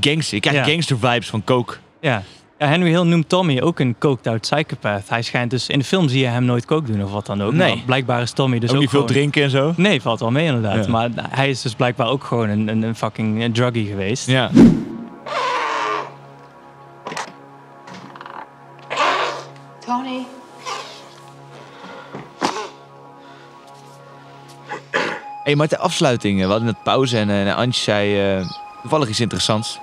[0.00, 0.34] gangster.
[0.34, 0.72] Je krijgt Ja.
[0.72, 1.74] gangster vibes van coke.
[2.00, 2.22] Ja.
[2.64, 5.08] Ja, Henry Hill noemt Tommy ook een coked out psychopath.
[5.08, 5.68] Hij schijnt dus...
[5.68, 7.52] In de film zie je hem nooit coke doen of wat dan ook.
[7.52, 7.74] Nee.
[7.74, 9.72] Maar blijkbaar is Tommy dus ook ook, niet veel drinken en zo.
[9.76, 10.84] Nee, valt wel mee inderdaad.
[10.84, 10.90] Ja.
[10.90, 14.26] Maar hij is dus blijkbaar ook gewoon een, een, een fucking druggie geweest.
[14.26, 14.50] Ja.
[19.86, 20.26] Tony.
[25.44, 28.48] hey, maar ter afsluiting, eh, we hadden net pauze en eh, Antje zei eh,
[28.80, 29.80] toevallig iets interessants.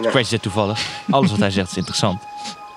[0.00, 0.86] Scratch zegt toevallig.
[1.10, 2.22] Alles wat hij zegt is interessant.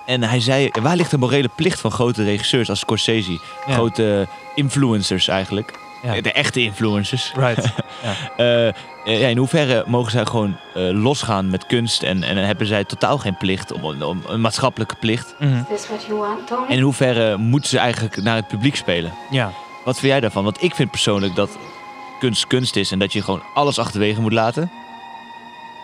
[0.06, 3.32] En hij zei, waar ligt de morele plicht van grote regisseurs als Scorsese?
[3.66, 3.72] Ja.
[3.72, 5.78] Grote influencers eigenlijk.
[6.02, 6.20] Ja.
[6.20, 7.32] De echte influencers.
[7.36, 7.64] Right.
[8.36, 12.84] Eh, ja, in hoeverre mogen zij gewoon eh, losgaan met kunst en, en hebben zij
[12.84, 15.34] totaal geen plicht, om, om, een maatschappelijke plicht?
[15.38, 15.56] Mhm.
[15.56, 16.66] Is this what you want, Tony?
[16.68, 19.12] En in hoeverre moeten ze eigenlijk naar het publiek spelen?
[19.30, 19.52] Ja.
[19.84, 20.44] Wat vind jij daarvan?
[20.44, 21.50] Want ik vind persoonlijk dat
[22.18, 24.70] kunst kunst is en dat je gewoon alles achterwege moet laten.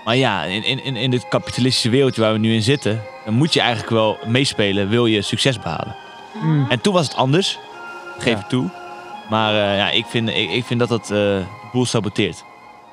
[0.07, 3.53] Maar ja, in, in, in- dit kapitalistische wereldje waar we nu in zitten, dan moet
[3.53, 5.97] je eigenlijk wel meespelen, wil je succes behalen.
[6.69, 7.59] En toen was het anders,
[8.19, 8.39] geef Ja.
[8.41, 8.69] ik toe.
[9.31, 12.45] Maar eh, ja, ik vind, ik, ik vind dat dat eh, de boel saboteert.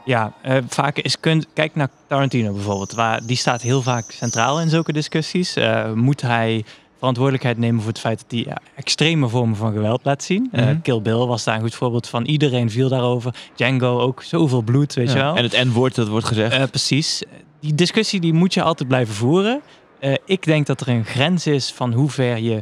[0.05, 1.47] Ja, eh, vaak is kunst...
[1.53, 2.93] Kijk naar Tarantino bijvoorbeeld.
[2.93, 5.55] Waar, die staat heel vaak centraal in zulke discussies.
[5.93, 6.65] Moet hij
[7.03, 10.49] verantwoordelijkheid nemen voor het feit dat hij ja, extreme vormen van geweld laat zien?
[10.51, 10.81] Eh, Mhm.
[10.81, 12.25] Kill Bill was daar een goed voorbeeld van.
[12.25, 13.35] Iedereen viel daarover.
[13.55, 14.23] Django ook.
[14.23, 15.35] Zoveel bloed, weet je wel.
[15.35, 16.51] En het N-woord dat wordt gezegd.
[16.53, 17.23] Eh, precies.
[17.59, 19.61] Die discussie die moet je altijd blijven voeren.
[19.99, 22.61] Eh, ik denk dat er een grens is van hoe ver je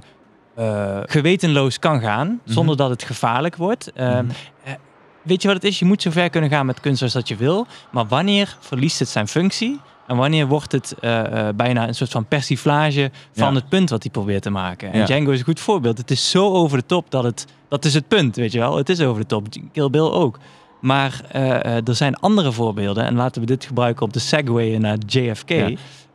[0.56, 3.91] eh, gewetenloos kan gaan, zonder dat het gevaarlijk wordt.
[3.93, 4.25] Eh, Mhm.
[4.63, 4.73] eh,
[5.21, 5.80] weet je wat het is?
[5.80, 7.67] Je moet zo ver kunnen gaan met kunst als dat je wil.
[7.91, 9.80] Maar wanneer verliest het zijn functie?
[10.12, 13.54] En wanneer wordt het eh, eh, bijna een soort van persiflage van Ja.
[13.60, 14.91] het punt wat hij probeert te maken?
[14.91, 15.06] En Ja.
[15.06, 15.97] Django is een goed voorbeeld.
[15.97, 17.45] Het is zo over de top dat het...
[17.69, 18.78] Dat is het punt, weet je wel.
[18.78, 19.47] Het is over de top.
[19.71, 20.39] Kill Bill ook.
[20.82, 23.06] Maar eh, eh, er zijn andere voorbeelden.
[23.06, 25.50] En laten we dit gebruiken op de segue naar JFK.
[25.50, 25.69] Ja.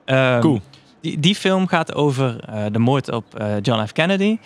[0.04, 0.60] Ehm, Cool.
[1.00, 3.92] Die, die film gaat over eh, de moord op eh, John F.
[3.92, 4.38] Kennedy.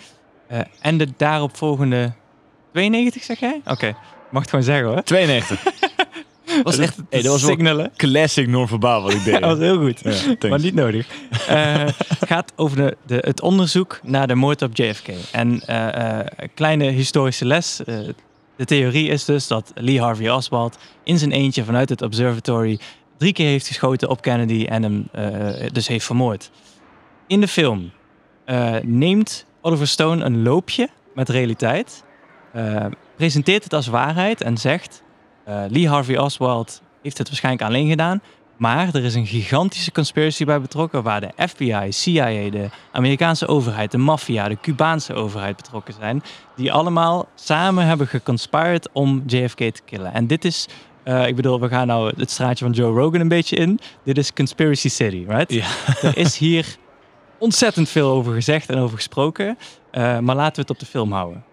[0.47, 2.11] Eh, en de daarop volgende
[2.71, 3.61] 92, zeg jij?
[3.65, 3.95] Oké,
[4.31, 5.03] mag het gewoon zeggen hoor.
[5.03, 5.63] 92.
[6.63, 7.91] was echt hey, dat was wel signalen.
[7.95, 9.33] classic non-verbaal wat ik deed.
[9.41, 10.01] Dat was heel goed,
[10.39, 11.07] Ja, maar niet nodig.
[11.45, 11.95] Het
[12.31, 15.07] gaat over de, de, het onderzoek naar de moord op JFK.
[15.31, 17.81] En een kleine historische les.
[18.55, 22.79] de theorie is dus dat Lee Harvey Oswald in zijn eentje vanuit het observatory
[23.17, 25.07] drie keer heeft geschoten op Kennedy en hem
[25.71, 26.51] dus heeft vermoord.
[27.27, 27.91] In de film
[28.81, 32.03] neemt Oliver Stone een loopje met realiteit,
[33.15, 35.03] presenteert het als waarheid en zegt:
[35.43, 38.21] eh, Lee Harvey Oswald heeft het waarschijnlijk alleen gedaan,
[38.61, 43.91] maar er is een gigantische conspiracy bij betrokken waar de FBI, CIA, de Amerikaanse overheid,
[43.91, 46.23] de maffia, de Cubaanse overheid betrokken zijn,
[46.55, 50.13] die allemaal samen hebben geconspired om JFK te killen.
[50.13, 50.67] En dit is,
[51.03, 53.79] eh, ik bedoel, we gaan nou het straatje van Joe Rogan een beetje in.
[54.03, 55.53] Dit is Conspiracy City, right?
[55.53, 55.65] Ja.
[56.09, 56.75] Er is hier
[57.37, 59.57] ontzettend veel over gezegd en over gesproken,
[59.91, 61.43] eh, maar laten we het op de film houden.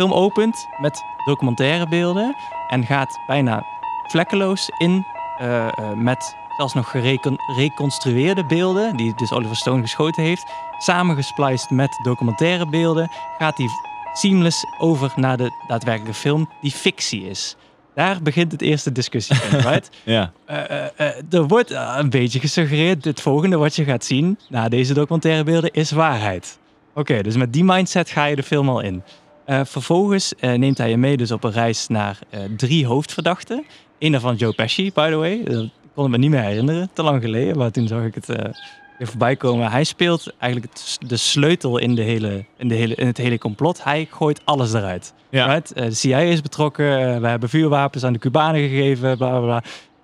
[0.00, 2.36] Film opent met documentaire beelden
[2.68, 3.66] en gaat bijna
[4.06, 5.06] vlekkeloos in
[5.38, 10.44] eh, eh, met zelfs nog gerecon- gereconstrueerde beelden, die dus Oliver Stone geschoten heeft,
[10.78, 13.68] samengespliced met documentaire beelden, gaat die
[14.12, 17.56] seamless over naar de daadwerkelijke film die fictie is.
[17.94, 19.90] Daar begint het eerste discussiepunt, right?
[20.02, 20.32] Ja.
[20.44, 25.44] Eh, er wordt een beetje gesuggereerd, het volgende wat je gaat zien na deze documentaire
[25.44, 26.58] beelden is waarheid.
[26.94, 29.02] Oké, dus met die mindset ga je de film al in.
[29.50, 33.64] Eh, vervolgens eh, neemt hij je mee dus op een reis naar eh, drie hoofdverdachten.
[33.98, 35.42] Eén daarvan Joe Pesci, by the way.
[35.44, 37.58] Dat kon ik me niet meer herinneren, te lang geleden.
[37.58, 39.70] Maar toen zag ik het weer voorbij komen.
[39.70, 43.38] Hij speelt eigenlijk het de sleutel in, de hele, in, de hele, in het hele
[43.38, 43.84] complot.
[43.84, 45.14] Hij gooit alles eruit.
[45.30, 45.46] Ja.
[45.46, 45.74] Right?
[45.74, 47.20] De CIA is betrokken.
[47.20, 49.16] we hebben vuurwapens aan de Cubanen gegeven.
[49.16, 49.62] Bla bla bla.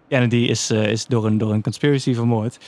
[0.08, 2.58] Kennedy is, is door, een, door een conspiracy vermoord.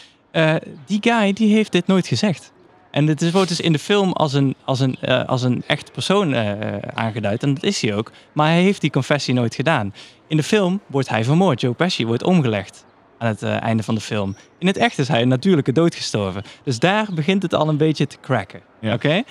[0.87, 2.53] Die guy die heeft dit nooit gezegd.
[2.91, 5.63] En het is- wordt dus in de film als een, als een, eh, als een
[5.67, 7.43] echt persoon eh, eh, aangeduid.
[7.43, 8.11] En dat is hij ook.
[8.33, 9.95] Maar hij heeft die confessie nooit gedaan.
[10.27, 11.61] In de film wordt hij vermoord.
[11.61, 12.85] Joe Pesci wordt omgelegd
[13.19, 14.37] aan het einde van de film.
[14.59, 16.43] In het echt is hij een natuurlijke dood gestorven.
[16.65, 18.61] Dus daar begint het al een beetje te cracken.
[18.81, 18.95] Ja.
[18.95, 19.23] Oké?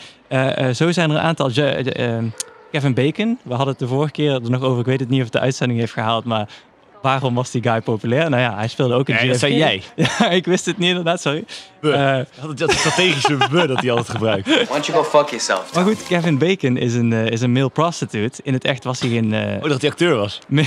[0.73, 1.49] Zo zijn er een aantal...
[1.51, 2.23] Je- eh, eh,
[2.71, 4.79] Kevin Bacon, we hadden het de vorige keer er nog over.
[4.79, 6.49] Ik weet het niet of het de uitzending heeft gehaald, maar...
[7.01, 8.29] Waarom was die guy populair?
[8.29, 9.39] Nou ja, hij speelde ook in Nee, dat JFK.
[9.47, 9.81] zei jij.
[9.95, 11.43] Ja, ik wist het niet inderdaad, sorry.
[11.81, 11.91] We.
[11.91, 14.47] Eh, Dat dat strategische we dat hij altijd gebruikt.
[14.47, 15.73] Why don't you go fuck yourself?
[15.73, 18.41] maar goed, Kevin Bacon is een, eh, is een male prostitute.
[18.43, 20.39] In het echt was hij een eh, Oh, dat hij acteur was.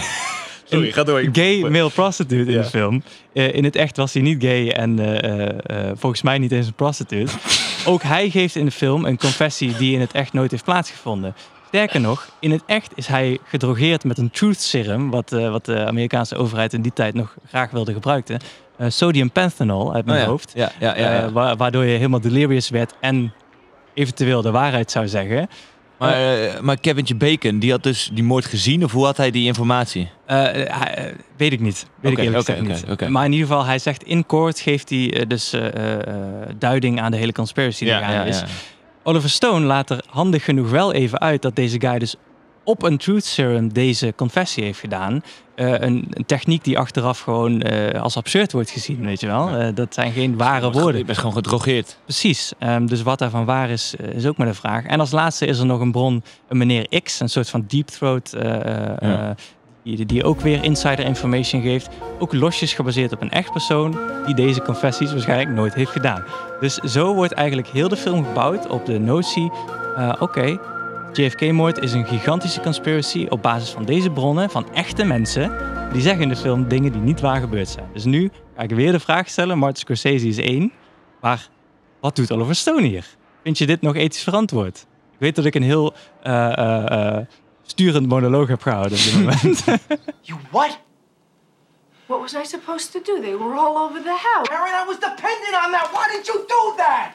[0.71, 1.29] Sorry, ga door.
[1.33, 2.63] Gay male prostitute in Ja.
[2.63, 3.03] de film.
[3.33, 5.49] Eh, in het echt was hij niet gay en eh, eh,
[5.89, 7.33] eh, volgens mij niet eens een prostitute.
[7.85, 11.35] Ook hij geeft in de film een confessie die in het echt nooit heeft plaatsgevonden.
[11.71, 15.65] Sterker nog, in het echt is hij gedrogeerd met een truth serum, wat, eh, wat
[15.65, 18.39] de Amerikaanse overheid in die tijd nog graag wilde gebruiken.
[18.77, 20.31] Eh, sodium panthenol uit mijn Oh ja.
[20.31, 20.53] hoofd.
[20.55, 21.13] Ja, ja, ja.
[21.13, 21.23] ja.
[21.23, 23.33] Eh, wa- waardoor je helemaal delirious werd en
[23.95, 25.49] eventueel de waarheid zou zeggen.
[25.99, 26.13] maar,
[26.45, 26.77] eh, maar
[27.17, 30.11] Bacon, die had dus die moord gezien of hoe had hij die informatie?
[31.37, 31.87] Weet ik niet.
[32.01, 33.09] Weet ik eerlijk niet.
[33.09, 35.55] Maar in ieder geval, hij zegt in court geeft hij dus
[36.59, 38.43] duiding aan de hele conspiracy die gaande is.
[39.03, 42.17] Oliver Stone laat er handig genoeg wel even uit dat deze guy dus
[42.65, 45.23] op een truth serum deze confessie heeft gedaan.
[45.55, 49.49] Eh, een, een techniek die achteraf gewoon eh, als absurd wordt gezien, weet je wel.
[49.49, 50.99] Eh, dat zijn geen ware woorden.
[50.99, 51.99] Je bent gewoon gedrogeerd.
[52.05, 52.53] Precies.
[52.59, 54.85] Ehm, dus wat daarvan waar is, is ook maar de vraag.
[54.85, 57.87] En als laatste is er nog een bron, een meneer X, een soort van deep
[57.87, 59.35] throat, Ja.
[59.83, 61.89] Die, ook weer insider information geeft.
[62.19, 66.25] Ook losjes gebaseerd op een echt persoon die deze confessies waarschijnlijk nooit heeft gedaan.
[66.61, 69.51] Dus zo wordt eigenlijk heel de film gebouwd op de notie,
[69.97, 70.59] eh, oké,
[71.13, 75.53] JFK-moord is een gigantische conspiracy op basis van deze bronnen, van echte mensen.
[75.93, 77.87] Die zeggen in de film dingen die niet waar gebeurd zijn.
[77.93, 80.73] Dus nu ga ik weer de vraag stellen, Martin Scorsese is één,
[81.21, 81.49] maar
[82.01, 83.07] wat doet Oliver Stone hier?
[83.43, 84.87] Vind je dit nog ethisch verantwoord?
[85.13, 87.27] Ik weet dat ik een heel eh, eh,
[87.71, 89.65] sturend monoloog heb gehouden op dit moment.
[90.21, 90.79] You what?
[92.07, 93.21] What was I supposed to do?
[93.21, 94.51] They were all over the house.
[94.51, 95.89] Aaron, I was dependent on that.
[95.93, 97.09] Why did you do that?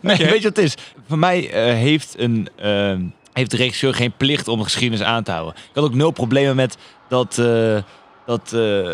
[0.00, 0.74] Nee, weet je wat het is?
[1.08, 2.96] Voor mij eh, heeft, een, eh,
[3.32, 5.54] heeft de regisseur geen plicht om de geschiedenis aan te houden.
[5.54, 6.76] Ik had ook nul problemen met
[7.08, 7.76] dat, eh,
[8.26, 8.90] dat eh,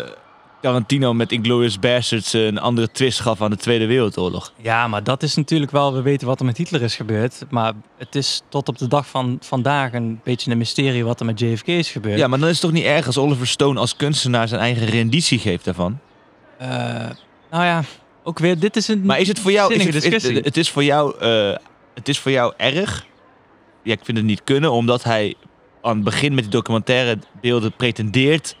[0.61, 4.53] Tarantino met Inglourious Basterds een andere twist gaf aan de Tweede Wereldoorlog.
[4.61, 7.45] ja, maar dat is natuurlijk wel, we weten wat er met Hitler is gebeurd.
[7.49, 11.25] Maar het is tot op de dag van vandaag een beetje een mysterie wat er
[11.25, 12.17] met JFK is gebeurd.
[12.19, 14.85] Ja, maar dan is het toch niet erg als Oliver Stone als kunstenaar zijn eigen
[14.85, 15.99] renditie geeft daarvan?
[16.57, 16.69] Eh,
[17.51, 17.83] nou ja,
[18.23, 19.73] ook weer, dit is een Maar is het voor jou...
[19.73, 21.55] Is het, is- het, is voor jou eh,
[21.93, 23.05] het is voor jou erg.
[23.83, 25.33] Ja, ik vind het niet kunnen, omdat hij
[25.81, 28.55] aan het begin met die documentaire beelden pretendeert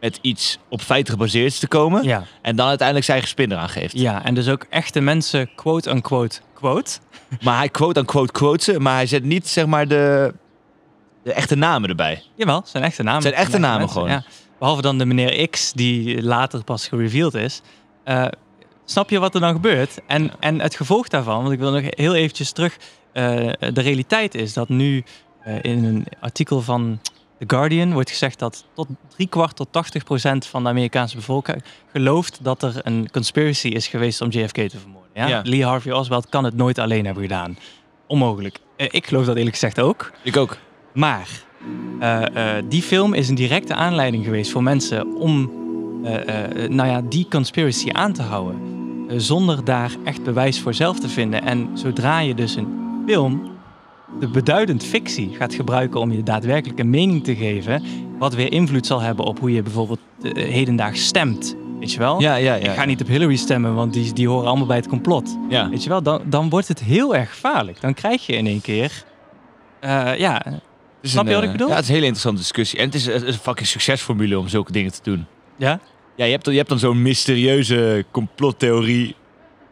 [0.00, 2.02] met iets op feiten gebaseerd te komen.
[2.04, 3.98] ja, En dan uiteindelijk zijn eigen spin eraan geeft.
[3.98, 6.98] ja, en dus ook echte mensen, quote-unquote, quote.
[7.42, 10.34] Maar hij quote aan quote ze, maar hij zet niet zeg maar de,
[11.22, 12.22] de echte namen erbij.
[12.34, 13.22] Jawel, zijn echte namen.
[13.22, 14.08] Zijn echte namen mensen, gewoon.
[14.14, 14.24] Ja.
[14.58, 17.60] behalve dan de meneer X, die later pas gereveeld is.
[18.04, 18.26] eh,
[18.84, 20.00] snap je wat er dan gebeurt?
[20.06, 22.76] En, en het gevolg daarvan, want ik wil nog heel eventjes terug.
[23.12, 23.22] eh,
[23.72, 25.04] de realiteit is dat nu
[25.40, 27.00] eh, in een artikel van
[27.38, 31.62] The Guardian wordt gezegd dat tot drie kwart tot 80 procent van de Amerikaanse bevolking
[31.92, 35.10] gelooft dat er een conspiracy is geweest om JFK te vermoorden.
[35.14, 35.26] Ja?
[35.26, 35.40] Ja.
[35.44, 37.58] Lee Harvey Oswald kan het nooit alleen hebben gedaan.
[38.06, 38.58] Onmogelijk.
[38.76, 40.12] Eh, ik geloof dat eerlijk gezegd ook.
[40.22, 40.56] Ik ook.
[40.92, 41.28] Maar
[42.00, 45.64] eh, eh, die film is een directe aanleiding geweest voor mensen om
[46.68, 48.60] nou ja, die conspiracy aan te houden.
[49.16, 51.42] Zonder daar echt bewijs voor zelf te vinden.
[51.42, 53.55] En zodra je dus een film,
[54.32, 57.82] beduidend fictie, gaat gebruiken om je daadwerkelijk een mening te geven,
[58.18, 61.56] wat weer invloed zal hebben op hoe je bijvoorbeeld eh, hedendaags stemt.
[61.80, 62.20] Weet je wel?
[62.20, 62.70] Ja, ja, ja.
[62.70, 65.38] Ik ga niet op Hillary stemmen, want die, die horen allemaal bij het complot.
[65.48, 65.68] Ja.
[65.68, 67.80] Weet je wel, dan, dan wordt het heel erg gevaarlijk.
[67.80, 69.04] Dan krijg je in één keer.
[69.80, 70.46] eh, ja,
[71.02, 71.68] is Snap je wat ik eh, bedoel?
[71.68, 72.78] Ja, het is een hele interessante discussie.
[72.78, 75.26] En het is, het is een fucking succesformule om zulke dingen te doen.
[75.56, 75.80] ja,
[76.16, 79.14] Ja, je hebt, dan- je hebt dan zo'n mysterieuze complottheorie.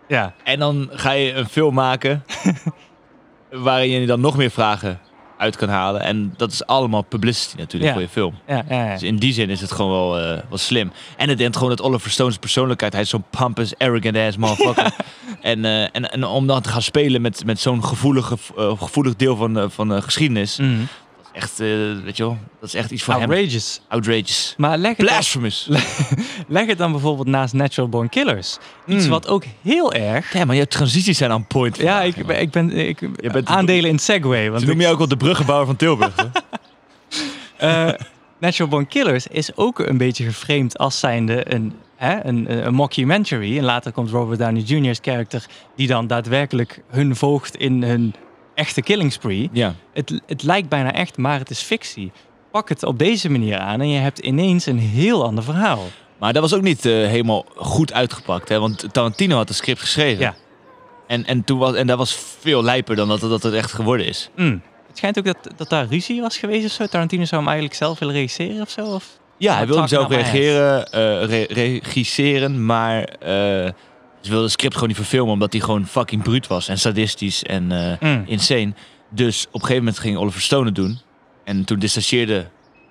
[0.09, 2.25] ja, En dan ga je een film maken
[3.55, 5.01] waarin je dan nog meer vragen
[5.39, 6.01] uit kan halen.
[6.01, 7.93] En dat is allemaal publicity natuurlijk Ja.
[7.93, 8.35] voor je film.
[8.47, 8.93] ja, ja, ja.
[8.93, 10.93] Dus in die zin is het gewoon wel, eh, wel slim.
[11.17, 14.93] En het denkt gewoon dat Oliver Stone's persoonlijkheid, hij is zo'n pompous, arrogant ass motherfucker.
[15.41, 19.17] en, eh, en, en om dan te gaan spelen met, met zo'n gevoelige, eh, gevoelig
[19.17, 20.71] deel van, van de geschiedenis, Mhm.
[21.35, 21.67] Echt, eh,
[22.05, 23.23] weet je wel, dat is echt iets voor hem.
[23.31, 23.81] Outrageous.
[23.89, 24.55] Outrageous.
[24.57, 25.69] Maar leg het, dan, Blasphemous.
[26.49, 28.59] leg het dan bijvoorbeeld naast Natural Born Killers.
[28.87, 29.11] Iets Mm.
[29.11, 30.33] wat ook heel erg.
[30.33, 31.77] Ja, maar je transities zijn on point.
[31.77, 34.51] Ja, ik, ben- ik ben ik, Je bent- aandelen in Segway.
[34.51, 36.15] Want ik- je ook wel de bruggenbouwer van Tilburg.
[37.57, 37.89] eh,
[38.39, 43.59] Natural Born Killers is ook een beetje geframed als zijnde een, hè, een, een mockumentary.
[43.59, 48.15] En later komt Robert Downey Jr.'s karakter die dan daadwerkelijk hun volgt in hun
[48.55, 49.51] echte killing spree.
[49.53, 49.75] ja.
[49.93, 52.13] Het, het lijkt bijna echt, maar het is fictie.
[52.51, 55.85] Pak het op deze manier aan en je hebt ineens een heel ander verhaal.
[56.19, 58.49] Maar dat was ook niet eh, helemaal goed uitgepakt.
[58.49, 58.61] Hè?
[58.61, 60.21] Want Tarantino had het script geschreven.
[60.23, 60.35] Ja.
[61.07, 64.07] En, en, toen was, en dat was veel lijper dan dat, dat het echt geworden
[64.07, 64.31] is.
[64.37, 64.63] Mm.
[64.87, 66.87] Het schijnt ook dat, dat daar ruzie was geweest of zo.
[66.87, 68.85] Tarantino zou hem eigenlijk zelf willen regisseren of zo.
[68.85, 69.19] Of?
[69.39, 70.89] Ja, hij wilde hem zelf reageren,
[71.27, 73.71] re- regisseren, maar eh,
[74.25, 77.43] ze wilden het script gewoon niet verfilmen omdat hij gewoon fucking bruut was en sadistisch
[77.43, 78.23] en eh, Mm.
[78.27, 78.73] insane.
[79.11, 80.99] Dus op een gegeven moment ging Oliver Stone het doen
[81.45, 82.47] en toen distancieerde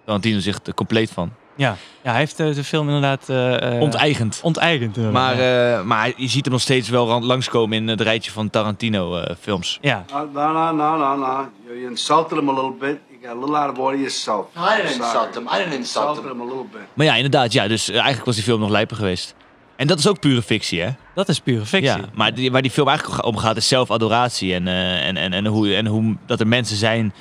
[0.06, 1.32] Tarantino zich er compleet van.
[1.58, 1.76] Ja.
[2.04, 4.40] ja, hij heeft eh, de film inderdaad eh, eh, Onteigend.
[4.44, 4.98] onteigend.
[4.98, 5.78] inderdaad, Maar, ja.
[5.78, 9.36] eh, maar je ziet hem nog steeds wel langskomen in het rijtje van Tarantino eh,
[9.40, 9.78] films.
[9.82, 10.06] ja.
[10.12, 11.48] No, no, no, no, no.
[11.68, 12.98] You, insulted him a little bit.
[13.10, 14.46] You got a little out of order yourself.
[14.56, 15.04] No, I didn't Sorry.
[15.06, 15.44] insult him.
[15.44, 16.32] I didn't insult Insulted him.
[16.32, 16.82] him a little bit.
[16.94, 19.36] Maar ja, inderdaad, ja, dus eigenlijk was die film nog lijper geweest.
[19.76, 20.90] En dat is ook pure fictie, hè?
[21.16, 22.02] dat is pure fictie.
[22.02, 24.54] Ja, maar die, waar die film eigenlijk om gaat is zelfadoratie.
[24.54, 27.14] En, eh, en, en, en, hoe, en hoe dat er mensen zijn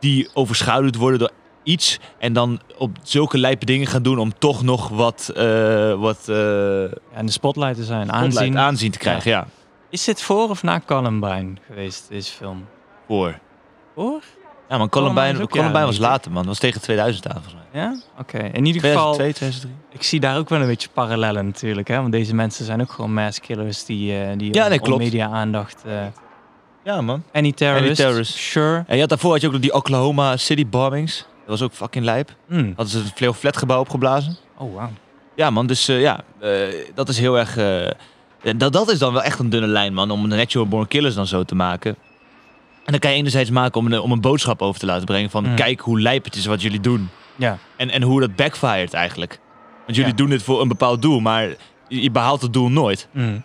[0.00, 1.30] die overschaduwd worden door
[1.62, 1.98] iets.
[2.18, 6.36] En dan op zulke lijpe dingen gaan doen om toch nog wat, eh wat eh,
[6.36, 8.12] Ja, en de spotlight te zijn.
[8.12, 8.38] aanzien.
[8.38, 8.58] Aanzien.
[8.58, 9.30] aanzien te krijgen.
[9.30, 9.46] Ja.
[9.90, 12.66] Is dit voor of na Columbine geweest, deze film?
[13.06, 13.38] voor.
[13.94, 14.22] Voor?
[14.68, 16.08] Ja, man, Columbine Columbine, ook Columbine jaren was 90.
[16.10, 16.40] later, man.
[16.42, 17.82] Dat was tegen 2000 aan, volgens mij.
[17.82, 18.00] Ja?
[18.20, 18.38] Oké.
[18.38, 19.72] In ieder geval, 2002, 2003.
[19.92, 21.88] ik zie daar ook wel een beetje parallellen natuurlijk.
[21.88, 21.96] Hè?
[22.00, 25.02] Want deze mensen zijn ook gewoon mass killers die, eh die Ja, nee, klopt.
[25.02, 25.82] media aandacht...
[25.86, 25.92] eh
[26.84, 27.22] Ja, man.
[27.32, 28.34] any terrorist, terrorist.
[28.34, 28.84] sure.
[28.86, 31.16] En je had daarvoor had je ook nog die Oklahoma City bombings.
[31.18, 32.34] Dat was ook fucking lijp.
[32.48, 32.66] Hmm.
[32.76, 34.36] Hadden ze het veel flatgebouw opgeblazen.
[34.58, 34.88] Oh, wow.
[35.34, 35.66] Ja, man.
[35.66, 36.20] Dus eh, ja,
[36.94, 37.54] dat is heel erg.
[38.56, 40.10] dat, dat is dan wel echt een dunne lijn, man.
[40.10, 41.96] Om de Natural Born Killers dan zo te maken.
[42.86, 45.30] En dan kan je enerzijds maken om een, om een boodschap over te laten brengen.
[45.30, 45.54] Van Mm.
[45.56, 47.08] kijk hoe lijp het is wat jullie doen.
[47.36, 47.58] Ja.
[47.76, 49.38] En, en hoe dat backfired eigenlijk.
[49.84, 50.16] Want jullie Ja.
[50.16, 51.48] doen dit voor een bepaald doel, maar
[51.88, 53.08] je, behaalt het doel nooit.
[53.12, 53.42] Hmm.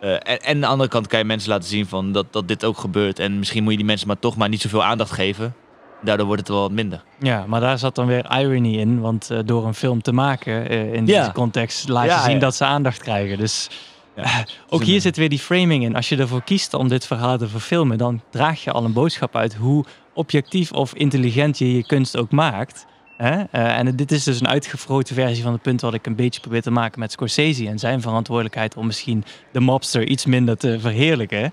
[0.00, 2.48] Eh, en, en aan de andere kant kan je mensen laten zien van dat, dat
[2.48, 3.18] dit ook gebeurt.
[3.18, 5.54] En misschien moet je die mensen maar toch maar niet zoveel aandacht geven.
[6.02, 7.02] Daardoor wordt het wel wat minder.
[7.18, 9.00] Ja, maar daar zat dan weer irony in.
[9.00, 11.18] Want eh, door een film te maken eh, in Ja.
[11.20, 13.38] deze context laat Ja, je zien dat ze aandacht krijgen.
[13.38, 13.70] Dus
[14.16, 14.22] Ja.
[14.22, 15.96] eh, ook hier zit weer die framing in.
[15.96, 19.36] Als je ervoor kiest om dit verhaal te verfilmen, dan draag je al een boodschap
[19.36, 22.86] uit hoe objectief of intelligent je je kunst ook maakt.
[23.16, 23.42] Hè?
[23.50, 26.40] Eh, en dit is dus een uitgevroten versie van het punt wat ik een beetje
[26.40, 30.80] probeer te maken met Scorsese en zijn verantwoordelijkheid om misschien de mobster iets minder te
[30.80, 31.52] verheerlijken.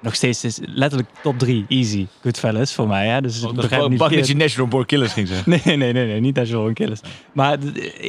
[0.00, 3.08] Nog steeds is letterlijk top 3, easy, Goodfellas voor mij.
[3.08, 3.20] Hè?
[3.20, 5.50] Dus Ik begrijp niet dat je National Born Killers ging zeggen.
[5.64, 7.00] Nee, nee, nee, nee, niet Natural Killers.
[7.32, 7.58] Maar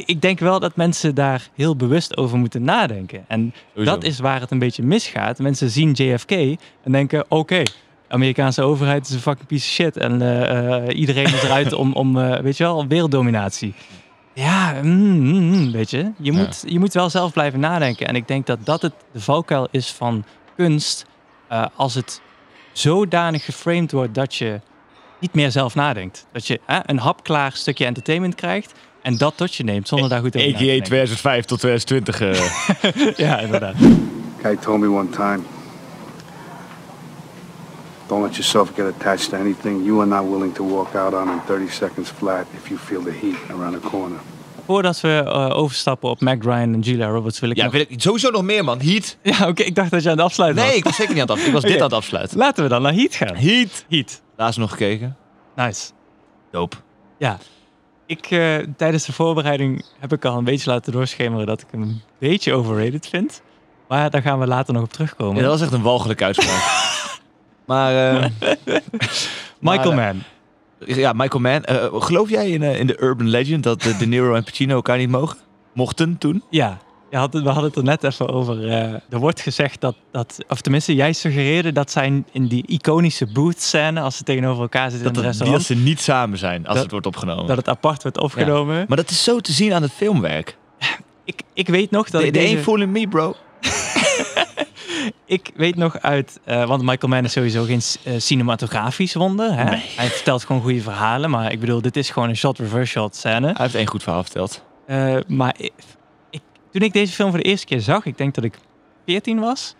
[0.04, 3.24] ik denk wel dat mensen daar heel bewust over moeten nadenken.
[3.28, 3.94] En Sowieso.
[3.94, 5.38] dat is waar het een beetje misgaat.
[5.38, 7.62] Mensen zien JFK en denken, oké,
[8.08, 9.96] Amerikaanse overheid is een fucking piece of shit.
[9.96, 13.74] En eh, eh, iedereen is eruit om, om eh, weet je wel, werelddominatie.
[14.34, 16.12] Ja, mm, mm, mm, weet je.
[16.18, 18.06] Je moet, je moet wel zelf blijven nadenken.
[18.06, 20.24] En ik denk dat dat het de valkuil is van
[20.56, 21.06] kunst.
[21.52, 22.20] Eh, als het
[22.72, 24.60] zodanig geframed wordt dat je
[25.18, 26.26] niet meer zelf nadenkt.
[26.32, 28.72] Dat je eh, een hapklaar stukje entertainment krijgt.
[29.02, 30.66] en dat tot je neemt zonder daar goed over na te A.k.a.
[30.70, 30.84] denken.
[30.86, 32.20] 2005 tot 2020.
[32.20, 33.16] eh.
[33.26, 33.74] Ja, inderdaad.
[34.42, 35.40] Guy told me one time,
[38.06, 41.28] don't let yourself get attached to anything you are not willing to walk out on
[41.28, 44.18] in 30 seconds flat if you feel the heat around the corner.
[44.66, 47.72] Voordat we eh, overstappen op Mac Ryan en Julia Roberts wil ik ja, nog...
[47.72, 48.80] wil ik sowieso nog meer, man.
[48.80, 49.16] Heat.
[49.22, 50.78] Ja, oké, ik dacht dat je aan het afsluiten Nee, was.
[50.78, 51.46] ik was zeker niet aan het af.
[51.46, 52.38] Ik was dit aan het afsluiten.
[52.38, 53.36] Laten we dan naar Heat gaan.
[53.36, 53.84] Heat.
[53.88, 54.22] Heat.
[54.36, 55.16] Laatst nog gekeken.
[55.56, 55.90] Nice.
[56.50, 56.76] Dope.
[57.18, 57.38] Ja.
[58.06, 61.82] Ik, eh, tijdens de voorbereiding heb ik al een beetje laten doorschemeren dat ik hem
[61.82, 63.42] een beetje overrated vind.
[63.88, 65.36] Maar daar gaan we later nog op terugkomen.
[65.36, 66.90] Ja, dat was echt een walgelijke uitspraak.
[67.66, 68.30] maar, eh,
[69.58, 70.22] Michael maar, Mann.
[70.86, 71.64] Ja, Michael Mann.
[71.64, 74.98] eh, geloof jij in, eh, in de urban legend dat De Niro en Pacino elkaar
[74.98, 75.38] niet mogen?
[75.74, 76.42] Mochten toen?
[76.50, 76.78] Ja,
[77.10, 78.68] je had het, we hadden het er net even over.
[78.68, 83.26] eh, er wordt gezegd dat, dat, of tenminste, jij suggereerde dat zij in die iconische
[83.32, 86.38] booth-scène, als ze tegenover elkaar zitten Dat, in het die, dat restaurant, ze niet samen
[86.38, 87.46] zijn als Dat- het wordt opgenomen.
[87.46, 88.84] dat het apart wordt opgenomen.
[88.88, 90.56] Maar dat is zo te zien aan het filmwerk.
[91.24, 93.34] Ik, ik weet nog dat De, de deze, me, bro.
[95.24, 99.54] Ik weet nog uit, eh, want Michael Mann is sowieso geen eh, cinematografisch wonder.
[99.56, 99.64] Hè?
[99.64, 99.82] Nee.
[99.96, 103.46] Hij vertelt gewoon goede verhalen, maar ik bedoel, dit is gewoon een shot-reverse shot scène.
[103.46, 104.64] Hij heeft één goed verhaal verteld.
[104.86, 105.72] Eh, maar ik,
[106.30, 108.54] ik- toen ik deze film voor de eerste keer zag, ik denk dat ik
[109.06, 109.74] 14 was,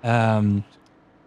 [0.00, 0.50] ehm,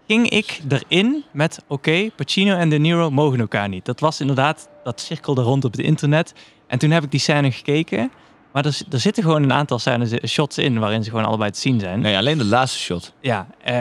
[0.07, 3.85] ging ik erin met: oké, Pacino en De Niro mogen elkaar niet.
[3.85, 6.33] Dat was inderdaad, dat cirkelde rond op het internet.
[6.67, 8.11] En toen heb ik die scène gekeken.
[8.55, 11.51] Maar er, er zitten gewoon een aantal scènes, eh, shots in waarin ze gewoon allebei
[11.51, 11.99] te zien zijn.
[11.99, 13.13] Nee, alleen de laatste shot.
[13.19, 13.77] Ja, eh,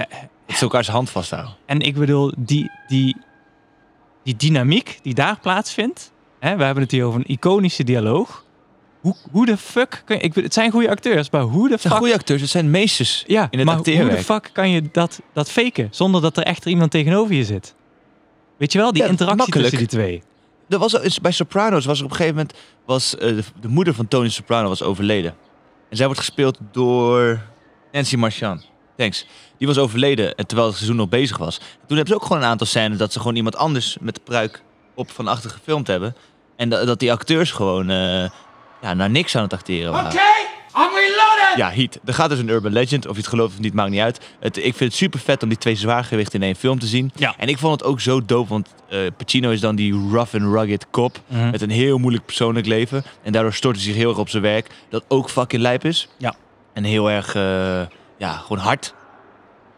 [0.47, 1.55] Dat ze elkaars hand vasthouden.
[1.67, 3.17] en ik bedoel, die, die,
[4.23, 6.13] die dynamiek die daar plaatsvindt.
[6.41, 8.45] Hè, we hebben het hier over een iconische dialoog.
[9.01, 11.81] Hoe, hoe de fuck kun je, ik, het zijn goede acteurs, maar hoe de Het
[11.81, 12.03] zijn fuck...
[12.03, 15.21] goede acteurs, het zijn meesters ja, in het maar hoe de fuck kan je dat,
[15.33, 17.75] dat faken zonder dat er echt iemand tegenover je zit?
[18.57, 19.69] Weet je wel, die Ja, interactie makkelijk.
[19.71, 20.23] tussen die twee.
[20.68, 22.59] Er was, bij Sopranos was er op een gegeven moment...
[22.87, 25.35] Was, eh, de, de moeder van Tony Soprano was overleden.
[25.90, 27.40] En zij wordt gespeeld door
[27.92, 28.70] Nancy Marchand.
[28.96, 29.27] Thanks.
[29.59, 31.59] Die was overleden en terwijl het seizoen nog bezig was.
[31.59, 32.98] Toen hebben ze ook gewoon een aantal scènes...
[32.98, 34.62] dat ze gewoon iemand anders met de pruik
[34.94, 36.16] op van achter gefilmd hebben.
[36.57, 38.31] En dat, dat die acteurs gewoon eh,
[38.83, 40.12] ja, naar niks aan het acteren waren.
[40.12, 41.57] I'm reloaded!
[41.57, 41.99] Ja, Heat.
[42.05, 43.07] Er gaat dus een urban legend.
[43.07, 44.21] Of je het gelooft of niet, maakt niet uit.
[44.41, 47.13] Het, ik vind het super vet om die twee zwaargewichten in één film te zien.
[47.15, 47.35] Ja.
[47.39, 50.43] En ik vond het ook zo dope, want eh, Pacino is dan die rough and
[50.43, 51.21] rugged cop.
[51.27, 51.51] Mhm.
[51.51, 53.05] Met een heel moeilijk persoonlijk leven.
[53.23, 54.71] En daardoor stort hij zich heel erg op zijn werk.
[54.89, 56.09] Dat ook fucking lijp is.
[56.17, 56.35] Ja.
[56.73, 57.83] En heel erg, eh,
[58.19, 58.95] ja, gewoon hard.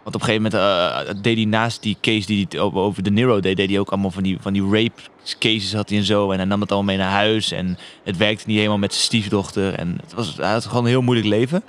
[0.07, 3.11] Want op een gegeven moment eh, deed hij naast die case die hij over- de
[3.11, 5.01] Nero deed, deed hij ook allemaal van die, van die rape
[5.39, 6.31] cases had hij en zo.
[6.31, 7.53] En hij nam het allemaal mee naar huis.
[7.53, 9.75] En het werkte niet helemaal met zijn stiefdochter.
[9.75, 11.63] En het was, hij had gewoon een heel moeilijk leven.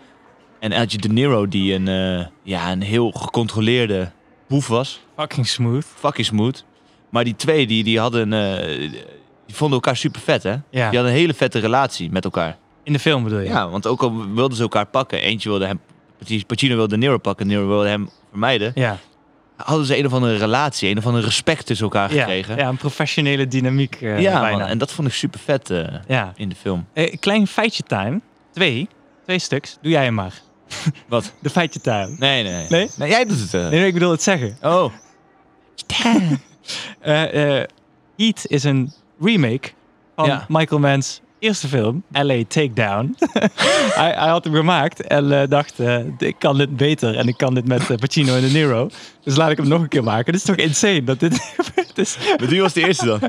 [0.59, 4.11] En had je De Niro die een, eh, ja, een heel gecontroleerde
[4.47, 5.01] boef was.
[5.17, 5.85] Fucking smooth.
[5.95, 6.63] Fucking smooth.
[7.09, 8.89] Maar die twee, die, die hadden, eh,
[9.45, 10.49] die vonden elkaar super vet, hè?
[10.51, 10.61] Ja.
[10.71, 12.57] Die hadden een hele vette relatie met elkaar.
[12.83, 13.47] In de film bedoel je?
[13.47, 15.21] Ja, want ook al wilden ze elkaar pakken.
[15.21, 15.79] Eentje wilde hem,
[16.47, 18.71] Pacino wilde De Niro pakken, De Niro wilde hem vermijden.
[18.75, 18.97] Ja,
[19.55, 22.57] Hadden ze een of andere relatie, een of andere respect tussen elkaar gekregen.
[22.57, 24.57] ja een professionele dynamiek eh, Ja, bijna.
[24.57, 26.33] man, en dat vond ik super vet eh, ja.
[26.35, 26.85] in de film.
[26.93, 28.21] Eh, klein feitje time.
[28.53, 28.87] Twee.
[29.23, 29.77] Twee stuks.
[29.81, 30.33] Doe jij hem maar.
[31.07, 31.33] Wat?
[31.41, 32.15] De feitje time.
[32.19, 32.67] Nee, nee.
[32.97, 33.09] Nee?
[33.09, 33.53] jij doet het.
[33.53, 33.61] eh.
[33.61, 34.57] Nee, nee, ik bedoel het zeggen.
[34.61, 34.93] Oh.
[38.17, 39.69] Heat is een remake
[40.15, 40.45] van Ja.
[40.47, 43.15] Michael Mann's eerste film, LA Takedown.
[44.01, 47.37] hij, hij had hem gemaakt en eh, dacht, eh, ik kan dit beter en ik
[47.37, 48.89] kan dit met eh, Pacino en De Niro.
[49.23, 50.25] Dus laat ik hem nog een keer maken.
[50.25, 52.17] Dit is toch insane dat dit gebeurd is.
[52.37, 53.19] Maar wie was de eerste dan?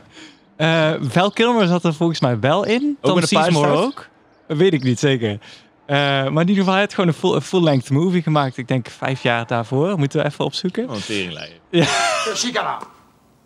[0.57, 2.97] Eh Val Kilmer zat er volgens mij wel in.
[3.01, 4.09] Ook Tom een Sizemore ook.
[4.49, 5.39] Dat weet ik niet zeker.
[5.87, 8.57] Eh, maar in ieder geval, hij heeft gewoon een full- een full-length movie gemaakt.
[8.57, 9.99] Ik denk vijf jaar daarvoor.
[9.99, 10.91] Moeten we even opzoeken.
[10.91, 11.51] Oh, teringlijn.
[12.35, 12.79] She got a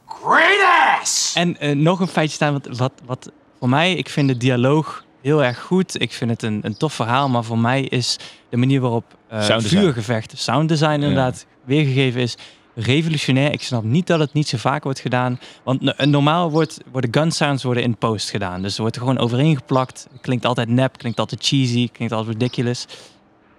[0.07, 1.35] great ass!
[1.35, 3.31] En nog een feitje staan, wat, wat, wat
[3.62, 6.01] voor mij, ik vind de dialoog heel erg goed.
[6.01, 9.42] Ik vind het een, een tof verhaal, maar voor mij is de manier waarop eh
[9.42, 9.81] Sound design.
[9.83, 12.37] vuurgevechten, sound design inderdaad, weergegeven is,
[12.75, 13.53] revolutionair.
[13.53, 15.40] Ik snap niet dat het niet zo vaak wordt gedaan.
[15.64, 18.62] Want no- normaal wordt, worden gun sounds worden in post gedaan.
[18.62, 20.09] Dus er wordt er gewoon overheen geplakt.
[20.20, 22.87] Klinkt altijd nep, klinkt altijd cheesy, klinkt altijd ridiculous.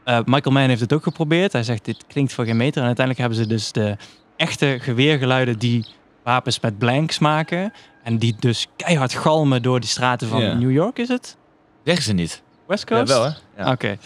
[0.04, 1.52] Eh, Michael Mann heeft het ook geprobeerd.
[1.54, 2.82] Hij zegt, dit klinkt voor geen meter.
[2.82, 3.98] En uiteindelijk hebben ze dus de
[4.36, 5.86] echte geweergeluiden die
[6.24, 7.74] wapens met blanks maken.
[8.04, 10.54] En die dus keihard galmen door die straten van Ja.
[10.54, 11.38] New York, is het?
[11.84, 12.42] Zeggen ze niet.
[12.68, 13.12] West Ja, Coast?
[13.12, 13.30] wel hè?
[13.64, 13.98] Ja, Oké.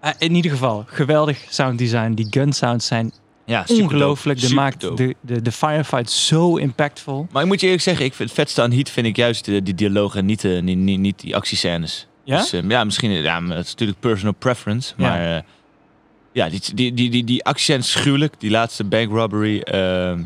[0.00, 2.12] Eh, in ieder geval, geweldig sound design.
[2.12, 3.12] Die gun sounds zijn
[3.44, 4.40] ja super ongelooflijk.
[4.40, 5.06] Dat Super maakt dope.
[5.06, 7.26] de, de, de firefight zo impactful.
[7.30, 9.44] Maar ik moet je eerlijk zeggen, ik vind het vetste aan Heat vind ik juist
[9.44, 12.06] die, die dialogen en niet, de, niet, niet, niet die actiescènes.
[12.24, 12.38] Ja?
[12.38, 14.94] Dus, eh, ja, misschien, ja, maar het is natuurlijk personal preference.
[14.96, 15.08] Ja.
[15.08, 15.42] Maar eh,
[16.32, 18.34] ja, die, die, die, die, die actiescènes is gruwelijk.
[18.38, 19.60] Die laatste bank robbery.
[19.60, 20.22] ehm,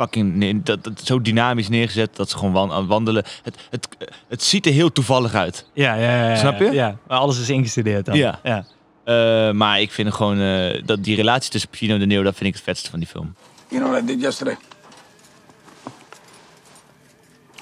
[0.00, 3.24] fucking nee, dat, dat, zo dynamisch neergezet dat ze gewoon aan wandelen.
[3.42, 3.88] Het, het,
[4.28, 5.66] het ziet er heel toevallig uit.
[5.72, 6.36] Ja, ja, ja, ja.
[6.36, 6.70] Snap je?
[6.70, 8.16] Ja, maar alles is ingestudeerd dan.
[8.16, 8.40] Ja.
[8.42, 8.64] ja.
[9.04, 12.34] Eh, maar ik vind gewoon eh, dat die relatie tussen Pacino en De Niro, dat
[12.34, 13.34] vind ik het vetste van die film.
[13.68, 14.56] You know what I did yesterday?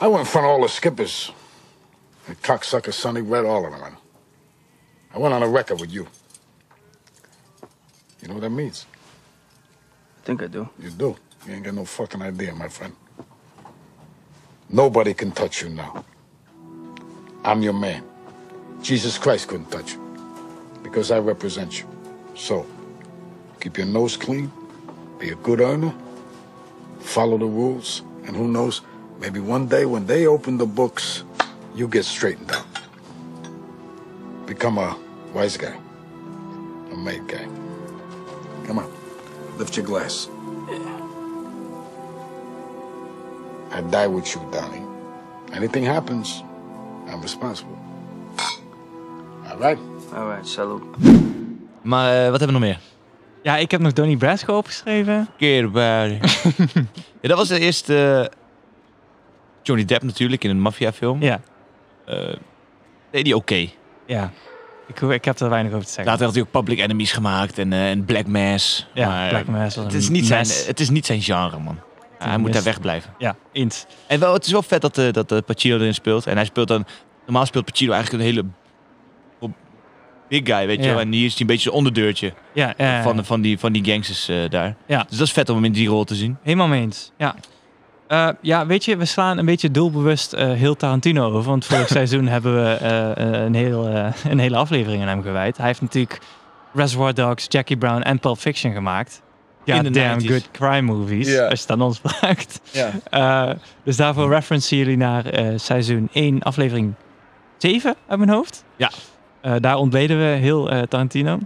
[0.03, 1.33] I went in front of all the skippers.
[2.27, 3.97] And cocksucker Sonny Red, all of them.
[5.15, 6.07] I went on a record with you.
[8.21, 8.87] You know what that means?
[10.23, 10.69] I think I do.
[10.79, 11.17] You do.
[11.47, 12.95] You ain't got no fucking idea, my friend.
[14.71, 16.05] Nobody can touch you now.
[17.45, 18.05] I'm your man.
[18.83, 20.01] Jesus Christ couldn't touch you.
[20.83, 21.87] Because I represent you.
[22.35, 22.67] So,
[23.61, 24.53] keep your nose clean,
[25.19, 25.93] be a good earner,
[27.01, 28.83] follow the rules, and who knows,
[29.19, 31.25] maybe one day when they open the books,
[31.75, 32.67] you get straightened out.
[34.47, 34.97] Become a
[35.35, 35.77] wise guy,
[36.93, 37.47] a made guy.
[38.67, 38.93] Come on,
[39.59, 40.29] lift your glass.
[43.73, 44.83] I die with you, Donnie.
[45.55, 46.43] Anything happens,
[47.13, 47.77] I'm responsible.
[49.51, 49.79] All right?
[50.15, 50.85] All right, salute.
[51.83, 52.79] Maar eh, wat hebben we nog meer?
[53.43, 55.29] Ja, ik heb nog Donnie Brasco opgeschreven.
[55.37, 56.21] Keerbij.
[57.21, 58.31] ja, dat was de eerste...
[58.31, 58.37] eh,
[59.63, 61.23] Johnny Depp natuurlijk in een maffiafilm.
[61.23, 61.41] Ja,
[62.05, 62.35] Eh,
[63.11, 63.67] deed die oké.
[64.07, 64.31] ja.
[64.87, 66.13] Ik, ik heb er weinig over te zeggen.
[66.13, 68.87] Later had hij ook Public Enemies gemaakt en, eh, en Black Mass.
[68.95, 71.79] Ja, maar, Black Mass was Het is, niet zijn, het is niet zijn genre, man.
[72.19, 73.15] Ja, hij moet daar wegblijven.
[73.19, 73.87] Ja, eens.
[74.07, 76.27] En wel, het is wel vet dat, eh dat eh, Pacino erin speelt.
[76.27, 76.87] En hij speelt dan...
[77.25, 78.45] Normaal speelt Pacino eigenlijk een hele...
[80.29, 81.01] Big guy, weet je wel.
[81.01, 84.29] En hier is hij een beetje een onderdeurtje Ja, van, van, die, van die gangsters
[84.29, 84.77] eh, daar.
[84.87, 85.05] Ja.
[85.09, 86.37] Dus dat is vet om hem in die rol te zien.
[86.43, 87.13] Helemaal mee eens.
[87.17, 87.35] Ja.
[88.41, 91.43] Ja, weet je, we slaan een beetje doelbewust heel Tarantino over.
[91.43, 92.79] Want vorig seizoen hebben we
[93.21, 93.87] een, heel,
[94.29, 95.57] een hele aflevering aan hem gewijd.
[95.57, 96.21] Hij heeft natuurlijk
[96.75, 99.23] Reservoir Dogs, Jackie Brown en Pulp Fiction gemaakt.
[99.69, 100.27] Ja, In de damn 90s.
[100.31, 101.43] good crime movies, Ja.
[101.45, 102.61] als je het aan ons vraagt.
[102.71, 102.91] Ja.
[103.11, 103.55] Eh,
[103.85, 106.95] dus daarvoor referencen jullie naar eh, seizoen 1, aflevering
[107.57, 108.65] 7 uit mijn hoofd.
[108.77, 108.91] Ja.
[109.41, 111.39] Eh, daar ontleden we heel eh, Tarantino.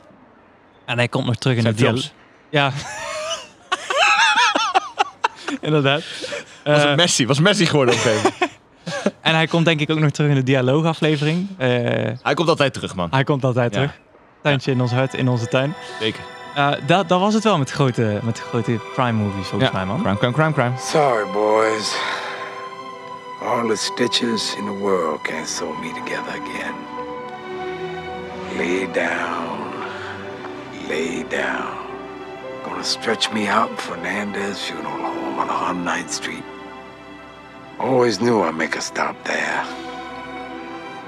[0.86, 2.00] En hij komt nog terug in Zijn de dialoog.
[2.00, 2.14] films.
[2.50, 2.72] Ja.
[5.60, 6.02] Inderdaad.
[6.64, 7.26] Was Eh, het Messi?
[7.26, 8.52] Was Messi geworden op een gegeven moment.
[9.20, 11.48] en hij komt denk ik ook nog terug in de dialoogaflevering.
[11.58, 11.68] Eh,
[12.22, 13.08] Hij komt altijd terug, man.
[13.10, 13.80] hij komt altijd Ja.
[13.80, 13.98] terug.
[14.42, 15.74] Tuintje in ons hart, in onze tuin.
[16.00, 16.20] Zeker.
[16.54, 19.76] Eh, dat, dat was het wel met grote, met grote crime movies volgens Ja.
[19.76, 20.00] mij, man.
[20.02, 20.72] Crime, crime, crime, crime.
[20.78, 21.94] Sorry, boys.
[23.42, 26.74] All the stitches in the world can't sew me together again.
[28.56, 29.58] Lay down.
[30.88, 31.70] Lay down.
[32.64, 36.44] Gonna stretch me out in Fernandez Funeral Home on 109th Street.
[37.78, 39.64] Always knew I'd make a stop there.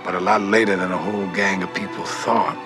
[0.05, 2.57] But a lot later than a whole gang of people thought.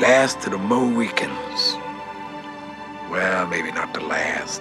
[0.00, 1.76] Last of the Mohicans.
[3.10, 4.60] Well, maybe not the last.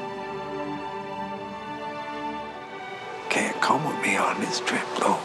[3.30, 5.20] Can't come with me on this trip, though.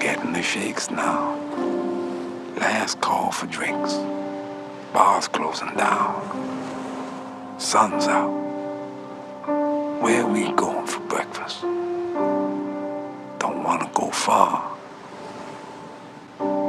[0.00, 1.36] Getting the shakes now.
[2.58, 3.94] Last call for drinks.
[4.92, 7.56] Bars closing down.
[7.58, 8.32] Sun's out.
[10.02, 11.62] Where we going for breakfast?
[13.38, 14.75] Don't wanna go far.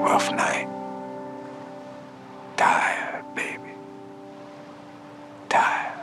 [0.08, 0.68] Rough night.
[2.55, 3.72] Tired, baby.
[5.47, 5.95] Tired.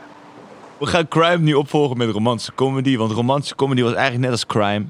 [0.77, 2.97] We gaan crime nu opvolgen met romantische comedy.
[2.97, 4.85] Want romantische comedy was eigenlijk net als crime.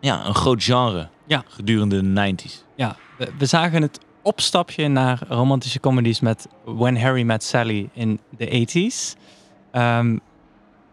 [0.00, 1.08] Ja, een groot genre.
[1.26, 1.44] Ja.
[1.48, 2.64] Gedurende de 90s.
[2.74, 8.20] Ja, we, we zagen het opstapje naar romantische comedies met When Harry Met Sally in
[8.36, 9.18] de 80s.
[9.72, 10.16] Ehm,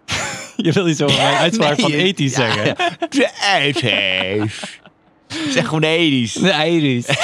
[0.66, 2.66] je wil niet zo een uitspraak van Nee, 80s ja, zeggen.
[2.66, 2.76] ja.
[3.10, 4.86] De 80s.
[5.28, 6.42] Zeg gewoon de 80s.
[6.42, 7.16] De 80s.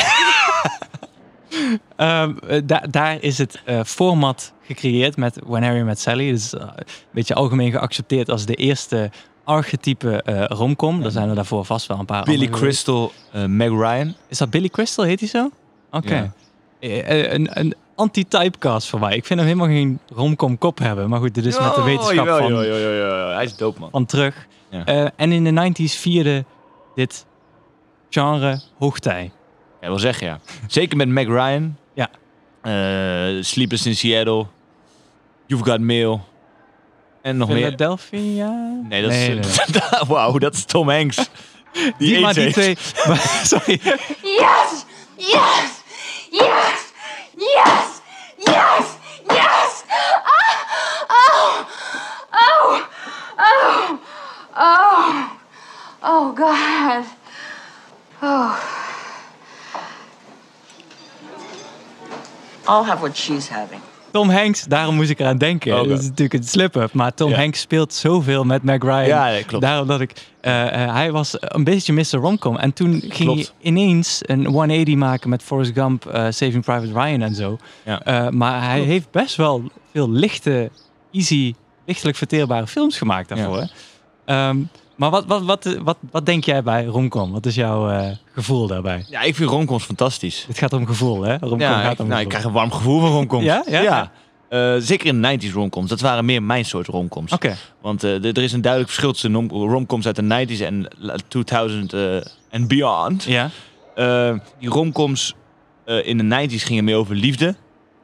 [1.96, 2.28] Eh,
[2.66, 6.32] da- daar is het eh, format gecreëerd met When Harry Met Sally.
[6.32, 9.12] Dus eh, een beetje algemeen geaccepteerd als de eerste
[9.44, 11.04] archetype eh romcom.
[11.04, 12.48] Er zijn er daarvoor vast wel een paar Billy.
[12.50, 13.12] Crystal,
[13.48, 14.16] Meg Ryan.
[14.28, 15.50] Is dat Billy Crystal, heet hij zo?
[15.92, 16.16] Oké.
[16.16, 16.32] Ja.
[17.34, 19.16] Een, een anti-typecast voor mij.
[19.16, 21.10] Ik vind hem helemaal geen romcom kop hebben.
[21.10, 23.30] Maar goed, dit is met de Oh, wetenschap jawel, van, jawel, jawel, jawel.
[23.36, 23.90] Hij is dope, man.
[23.92, 24.48] van terug.
[24.70, 25.12] Ja.
[25.16, 26.46] En in de 90s vierde
[26.96, 27.26] dit
[28.14, 29.32] genre hoogtij.
[29.82, 30.40] Ja, wil zeggen, ja.
[30.68, 31.78] Zeker met Meg Ryan.
[31.94, 32.10] Ja.
[32.62, 34.46] Eh, Sleepless in Seattle.
[35.48, 36.28] You've Got Mail.
[37.22, 37.58] En nog meer.
[37.58, 38.50] Philadelphia?
[38.90, 39.18] Nee, dat is...
[39.28, 39.40] nee.
[40.08, 41.16] Wauw, dat is Tom Hanks.
[41.74, 42.94] Die, Die, maar AIDS die heeft.
[42.94, 43.08] twee...
[43.08, 43.80] maar- sorry.
[44.22, 44.86] Yes!
[45.18, 45.82] Yes!
[46.32, 46.92] Yes!
[47.36, 48.02] Yes!
[48.38, 48.86] Yes!
[49.28, 49.84] Yes!
[51.08, 51.60] Oh!
[52.34, 52.80] Oh!
[53.38, 54.00] Oh!
[54.58, 55.30] Oh!
[56.04, 57.06] Oh, God.
[58.24, 58.56] Oh.
[62.68, 63.82] I'll have what she's having.
[64.12, 65.72] Tom Hanks, daarom moest ik eraan denken.
[65.76, 66.94] Dat is natuurlijk een slip-up.
[66.94, 67.38] Maar Tom Ja.
[67.38, 69.06] Hanks speelt zoveel met Meg Ryan.
[69.06, 69.64] Ja, ja, klopt.
[69.64, 70.14] Daarom dat ik...
[70.42, 72.12] eh, eh, hij was een beetje Mr.
[72.12, 72.58] Romcom.
[72.58, 73.38] En toen ging Klopt.
[73.38, 77.58] hij ineens een 180 maken met Forrest Gump, eh, Saving Private Ryan en zo.
[77.86, 78.02] Ja.
[78.02, 80.70] Eh, maar hij heeft best wel veel lichte,
[81.12, 81.54] easy,
[81.86, 83.68] lichtelijk verteerbare films gemaakt daarvoor.
[84.26, 84.58] Ehm,
[85.04, 87.32] maar wat, wat, wat, wat, wat denk jij bij Romcom?
[87.32, 89.06] Wat is jouw eh, gevoel daarbij?
[89.10, 90.46] Ja, ik vind romcoms fantastisch.
[90.48, 91.38] Het gaat om gevoel, hè?
[91.38, 93.44] Romcom Ja, gaat ik, om nou, ik krijg een warm gevoel van romcoms.
[93.44, 93.64] Ja?
[93.68, 94.12] Ja?
[94.50, 95.90] Eh, zeker in de 90s romcoms.
[95.90, 97.32] Dat waren meer mijn soort romcoms.
[97.32, 97.56] Oké.
[97.82, 101.16] Want eh, er is een duidelijk verschil tussen rom- romcoms uit de 90s en la-
[101.28, 102.16] 2000 eh,
[102.50, 103.24] en beyond.
[103.24, 103.50] Ja.
[104.60, 105.34] Die romcoms
[106.04, 107.56] in de 90s gingen meer over liefde.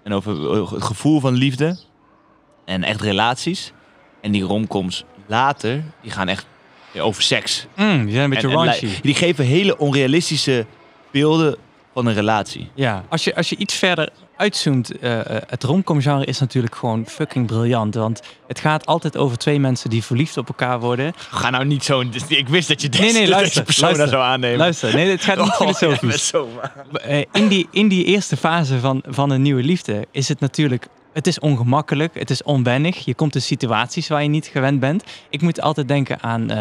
[0.04, 1.80] En over het gevoel van liefde.
[2.66, 3.74] En echt relaties.
[4.22, 6.46] En die romcoms later, die gaan echt
[6.98, 7.66] over seks.
[7.76, 8.88] Mm, die zijn een beetje En- raunchy.
[9.02, 10.66] die geven hele onrealistische
[11.12, 11.56] beelden
[11.94, 12.70] van een relatie.
[12.74, 17.06] Ja, als je, als je iets verder uitzoomt, eh, het romcom genre is natuurlijk gewoon
[17.08, 17.96] fucking briljant.
[17.96, 21.14] Want het gaat altijd over twee mensen die verliefd op elkaar worden.
[21.30, 22.04] Ga nou niet zo...
[22.28, 24.10] Ik wist dat je deze, Nee, nee, luister, persona luister.
[24.10, 24.58] zou aannemen.
[24.58, 26.28] Luister, nee, het gaat niet Oh, filosofisch.
[26.28, 26.50] zo.
[27.02, 30.88] Eh, in, die, in die eerste fase van, van een nieuwe liefde is het natuurlijk...
[31.20, 33.06] Het is ongemakkelijk, het is onwennig.
[33.06, 35.04] Je komt in situaties waar je niet gewend bent.
[35.30, 36.52] Ik moet altijd denken aan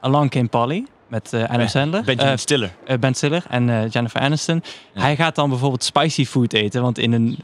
[0.00, 2.08] Along Came Polly met eh Adam Sandler.
[2.18, 2.70] Eh, Stiller.
[3.00, 4.62] Ben Stiller en Jennifer Aniston.
[4.94, 5.00] Ja.
[5.00, 7.38] Hij gaat dan bijvoorbeeld spicy food eten, want in een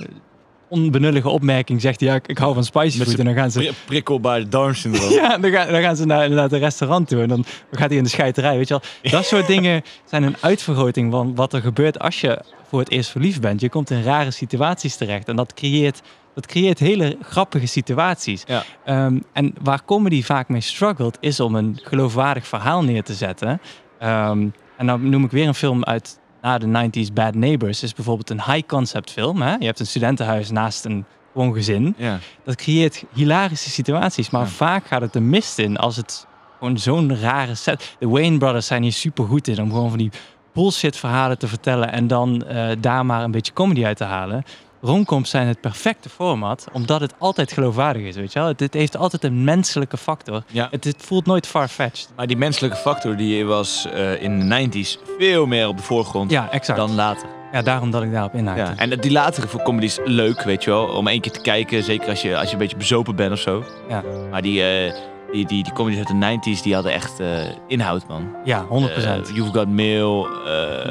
[0.74, 3.18] onbenullige opmerking zegt hij ja, ik, ik hou van spicy food.
[3.18, 4.44] En dan gaan ze Pri- prikkelbaar
[4.74, 5.12] syndroom.
[5.22, 7.96] ja, dan gaan, dan gaan ze naar inderdaad een restaurant toe en dan gaat hij
[7.96, 8.56] in de scheiterij.
[8.56, 12.40] Weet je wel, dat soort dingen zijn een uitvergroting van wat er gebeurt als je
[12.68, 13.60] voor het eerst verliefd bent.
[13.60, 16.02] Je komt in rare situaties terecht en dat creëert,
[16.34, 18.42] dat creëert hele grappige situaties.
[18.46, 18.64] Ja.
[18.84, 23.60] Ehm, en waar comedy vaak mee struggelt, is om een geloofwaardig verhaal neer te zetten.
[23.98, 24.46] Ehm,
[24.76, 27.82] en dan noem ik weer een film uit na de 90s, Bad Neighbors.
[27.82, 29.42] is bijvoorbeeld een high concept film.
[29.42, 29.54] Hè?
[29.58, 32.18] Je hebt een studentenhuis naast een gewoon gezin Ja.
[32.44, 34.30] dat creëert hilarische situaties.
[34.30, 34.46] Maar Ja.
[34.48, 36.26] vaak gaat het de mist in als het
[36.58, 37.96] gewoon zo'n rare set.
[37.98, 40.10] De Wayne Brothers zijn hier super goed in om gewoon van die
[40.52, 44.44] bullshit verhalen te vertellen en dan eh, daar maar een beetje comedy uit te halen.
[44.84, 48.48] Romcoms zijn het perfecte format, omdat het altijd geloofwaardig is, weet je wel.
[48.48, 50.42] Het, het heeft altijd een menselijke factor.
[50.46, 50.68] Ja.
[50.70, 52.08] Het, het voelt nooit far-fetched.
[52.16, 56.30] Maar die menselijke factor die was eh, in de 90s veel meer op de voorgrond
[56.30, 56.78] Ja, exact.
[56.78, 57.28] dan later.
[57.52, 58.62] Ja, daarom dat ik daarop inhaakte.
[58.62, 58.76] Ja.
[58.76, 60.86] En die latere voor comedy is leuk, weet je wel.
[60.86, 63.38] Om één keer te kijken, zeker als je, als je een beetje bezopen bent of
[63.38, 63.64] zo.
[63.88, 64.02] Ja.
[64.30, 64.94] Maar die, eh
[65.34, 67.28] die, die, die comedies uit de 90s, die hadden echt eh,
[67.66, 68.36] inhoud, man.
[68.44, 68.68] Ja, 100%.
[68.68, 70.26] Eh, You've Got Mail,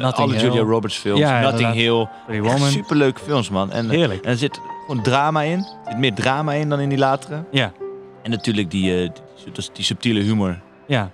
[0.00, 0.42] Notting alle Hill.
[0.42, 1.74] Julia Roberts films, Ja, inderdaad.
[1.74, 2.08] Hill.
[2.28, 2.60] Woman.
[2.70, 3.70] superleuke films, man.
[3.72, 4.24] En, Heerlijk.
[4.24, 5.58] en er zit gewoon drama in.
[5.58, 7.44] Er zit meer drama in dan in die latere.
[7.50, 7.72] Ja.
[8.22, 9.12] En natuurlijk die, die,
[9.72, 10.58] die, subtiele humor.
[10.86, 11.10] Ja.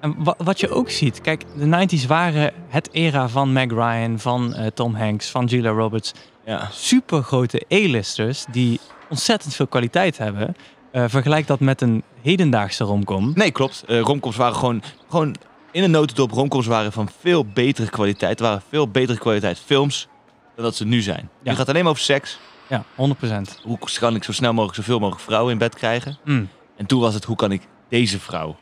[0.00, 4.18] En wa- wat je ook ziet, kijk, de 90s waren het era van Meg Ryan,
[4.18, 6.12] van Tom Hanks, van Julia Roberts.
[6.44, 6.68] Ja.
[6.70, 10.56] Super grote A-listers die ontzettend veel kwaliteit hebben.
[10.92, 13.32] Eh, vergelijk dat met een hedendaagse romcom.
[13.34, 13.84] Nee, klopt.
[13.86, 15.36] Romcoms waren gewoon, gewoon
[15.70, 16.30] in een notendop.
[16.30, 18.30] Romcoms waren van veel betere kwaliteit.
[18.30, 20.08] Het waren veel betere kwaliteit films
[20.54, 21.28] dan dat ze nu zijn.
[21.42, 21.50] Ja.
[21.50, 22.38] Nu gaat alleen maar over seks.
[22.66, 23.60] Ja, 100%.
[23.62, 26.18] Hoe kan ik zo snel mogelijk zoveel mogelijk vrouwen in bed krijgen?
[26.24, 26.48] Mm.
[26.76, 28.56] En toen was het hoe kan ik deze vrouw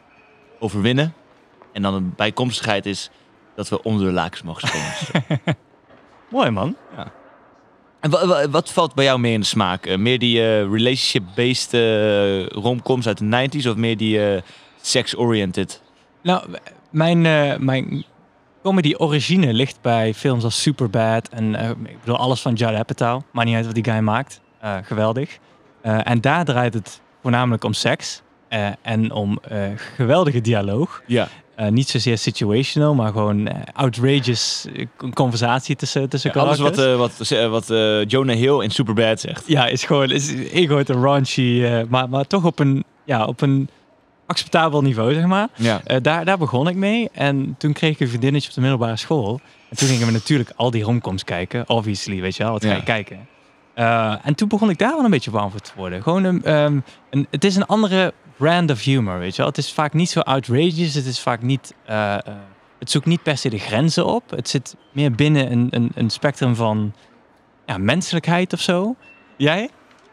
[0.58, 1.14] overwinnen?
[1.72, 3.10] En dan een bijkomstigheid is
[3.54, 5.38] dat we onder de lakens mogen springen.
[6.30, 6.76] Mooi man.
[8.00, 9.86] En wat, valt bij jou meer in de smaak?
[9.86, 14.42] Eh, meer die eh, relationship-based eh, romcoms uit de 90s of meer die
[14.80, 15.82] sex-oriented?
[16.22, 16.44] Nou,
[16.90, 17.22] mijn,
[17.64, 18.04] mijn
[18.62, 23.22] comedy origine ligt bij films als Superbad en ik bedoel alles van Judd Apatow.
[23.32, 24.40] Maar niet uit wat die guy maakt.
[24.82, 25.38] Geweldig.
[25.82, 28.22] En daar draait het voornamelijk om seks
[28.82, 29.38] en om
[29.96, 31.02] geweldige dialoog.
[31.06, 31.28] Ja.
[31.58, 36.96] Eh, niet zozeer situational, maar gewoon eh, outrageous eh, conversatie tussen, tussen alles wat, eh,
[36.96, 37.66] wat, wat
[38.10, 39.44] Jonah Hill in Superbad zegt.
[39.46, 43.68] Ja, is gewoon is één grote raunchy, maar, maar toch op een, ja, op een
[44.26, 45.48] acceptabel niveau, zeg maar.
[45.54, 45.80] Ja.
[46.02, 47.08] Daar, daar begon ik mee.
[47.12, 49.40] En toen kreeg ik een vriendinnetje op de middelbare school.
[49.70, 51.68] En toen gingen we natuurlijk al die romcoms kijken.
[51.68, 52.52] Obviously, weet je wel.
[52.52, 52.76] Wat ga Ja.
[52.76, 53.28] je kijken?
[53.74, 56.02] Eh, en toen begon ik daar wel een beetje warm voor te worden.
[56.02, 56.80] Gewoon een, ehm,
[57.10, 59.46] een, het is een andere brand of humor, weet je wel.
[59.46, 60.94] Het is vaak niet zo outrageous.
[60.94, 61.74] Het is vaak niet...
[61.84, 62.20] eh, eh,
[62.78, 64.30] het zoekt niet per se de grenzen op.
[64.30, 66.94] Het zit meer binnen een, een, een spectrum van
[67.66, 68.96] ja, menselijkheid of zo.
[69.36, 69.70] Jij?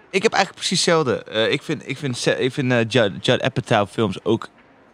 [0.09, 1.23] Ik heb eigenlijk precies hetzelfde.
[1.23, 4.49] Eh, ik vind, ik vind, ik vind eh, Judd, Judd Apatow films ook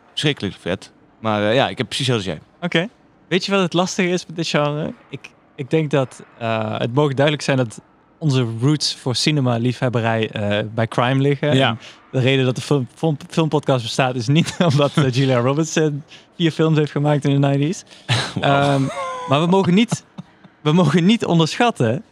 [0.09, 0.91] verschrikkelijk vet.
[1.19, 2.79] Maar ja, ik heb precies hetzelfde als jij.
[2.81, 2.93] Oké.
[3.27, 4.93] Weet je wat het lastige is met dit genre?
[5.09, 7.81] Ik, ik denk dat het mogen duidelijk zijn dat
[8.21, 11.55] onze roots voor cinema-liefhebberij eh, bij crime liggen.
[11.55, 11.69] Ja.
[11.69, 11.79] En
[12.11, 15.87] de reden dat de film, film, filmpodcast bestaat is niet omdat eh, Julia Roberts eh,
[16.35, 17.79] vier films heeft gemaakt in de 90s.
[18.41, 18.81] Ehm,
[19.29, 20.05] maar we mogen, niet,
[20.61, 22.03] we mogen niet onderschatten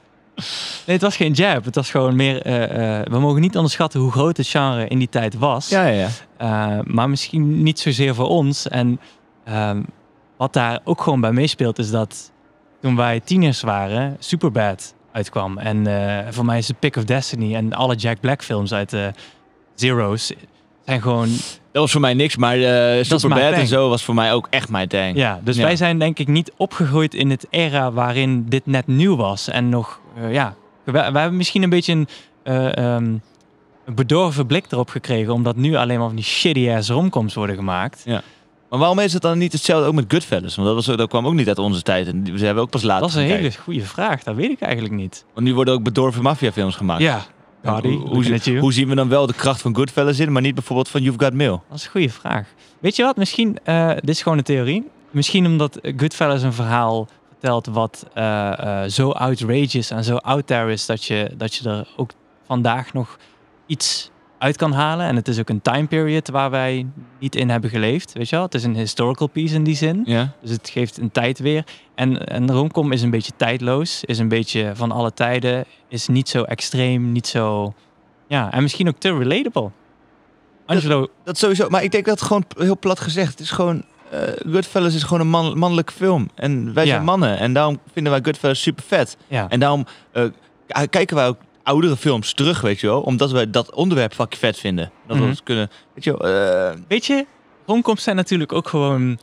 [0.86, 1.66] Nee, het was geen jab.
[1.66, 2.42] Het was gewoon meer...
[3.10, 5.70] we mogen niet onderschatten hoe groot het genre in die tijd was.
[5.70, 6.78] Ja, ja, ja.
[6.78, 8.68] Uh, maar misschien niet zozeer voor ons.
[8.68, 9.00] En
[9.50, 9.86] um,
[10.38, 12.32] wat daar ook gewoon bij meespeelt is dat
[12.82, 15.58] toen wij tieners waren, Superbad uitkwam.
[15.58, 18.90] En uh, voor mij is The Pick of Destiny en alle Jack Black films uit
[18.90, 19.12] de
[19.76, 20.34] Zero's
[20.86, 21.30] zijn gewoon...
[21.72, 24.70] Dat was voor mij niks, maar uh, Superbad en zo was voor mij ook echt
[24.70, 25.18] mijn ding.
[25.18, 25.64] Ja, dus ja.
[25.64, 29.48] wij zijn denk ik niet opgegroeid in het era waarin dit net nieuw was.
[29.48, 32.06] En nog, uh, ja, wij, wij, hebben misschien een beetje
[32.44, 32.84] een...
[32.86, 33.22] Um,
[33.86, 37.56] een bedorven blik erop gekregen, omdat nu alleen maar van die shitty ass romcoms worden
[37.56, 38.02] gemaakt.
[38.06, 38.22] Ja.
[38.70, 40.56] Maar waarom is het dan niet hetzelfde ook met Goodfellas?
[40.56, 42.08] Want dat, was, dat kwam ook niet uit onze tijd.
[42.08, 43.02] En ze hebben ook pas later.
[43.02, 44.24] Dat is een hele goede vraag.
[44.24, 45.26] Dat weet ik eigenlijk niet.
[45.34, 47.02] Want nu worden ook bedorven maffiafilms gemaakt.
[47.02, 47.26] Ja.
[47.62, 50.54] Party, hoe, hoe, hoe, zien we dan wel de kracht van Goodfellas in, maar niet
[50.54, 51.64] bijvoorbeeld van You've Got Mail?
[51.70, 52.48] Dat is een goede vraag.
[52.80, 53.16] Weet je wat?
[53.16, 54.88] Misschien, uh, dit is gewoon een theorie.
[55.12, 60.72] Misschien omdat Goodfellas een verhaal vertelt wat uh, uh, zo outrageous en zo out there
[60.72, 62.12] is dat je, dat je er ook
[62.48, 63.18] vandaag nog
[63.66, 65.06] iets uit kan halen.
[65.06, 66.86] En het is ook een time period waar wij
[67.20, 68.14] niet in hebben geleefd.
[68.14, 68.46] Weet je wel?
[68.46, 70.02] Het is een historical piece in die zin.
[70.06, 70.32] Ja.
[70.42, 71.64] Dus het geeft een tijd weer.
[71.96, 74.04] En, en romcom is een beetje tijdloos.
[74.04, 75.66] Is een beetje van alle tijden.
[75.88, 77.74] Is niet zo extreem, niet zo...
[78.28, 79.70] Ja, en misschien ook te relatable.
[80.66, 81.00] Angelo...
[81.00, 81.70] Dat, dat sowieso.
[81.70, 83.30] Maar ik denk dat gewoon heel plat gezegd.
[83.32, 83.84] Het is gewoon...
[84.14, 84.20] Uh,
[84.54, 86.30] Goodfellas is gewoon een man, mannelijke film.
[86.36, 86.90] En wij Ja.
[86.92, 87.38] zijn mannen.
[87.40, 89.18] En daarom vinden wij Goodfellas super vet.
[89.28, 89.50] Ja.
[89.50, 90.24] En daarom uh,
[90.68, 91.38] k- kijken wij ook
[91.70, 93.02] oudere films terug, weet je wel.
[93.02, 94.92] Omdat wij dat onderwerp fucking vet vinden.
[95.08, 95.30] Dat we Mhm.
[95.32, 95.70] ons kunnen...
[95.94, 96.30] Weet je wel...
[96.72, 97.26] eh, Weet je,
[97.66, 99.20] romcoms zijn natuurlijk ook gewoon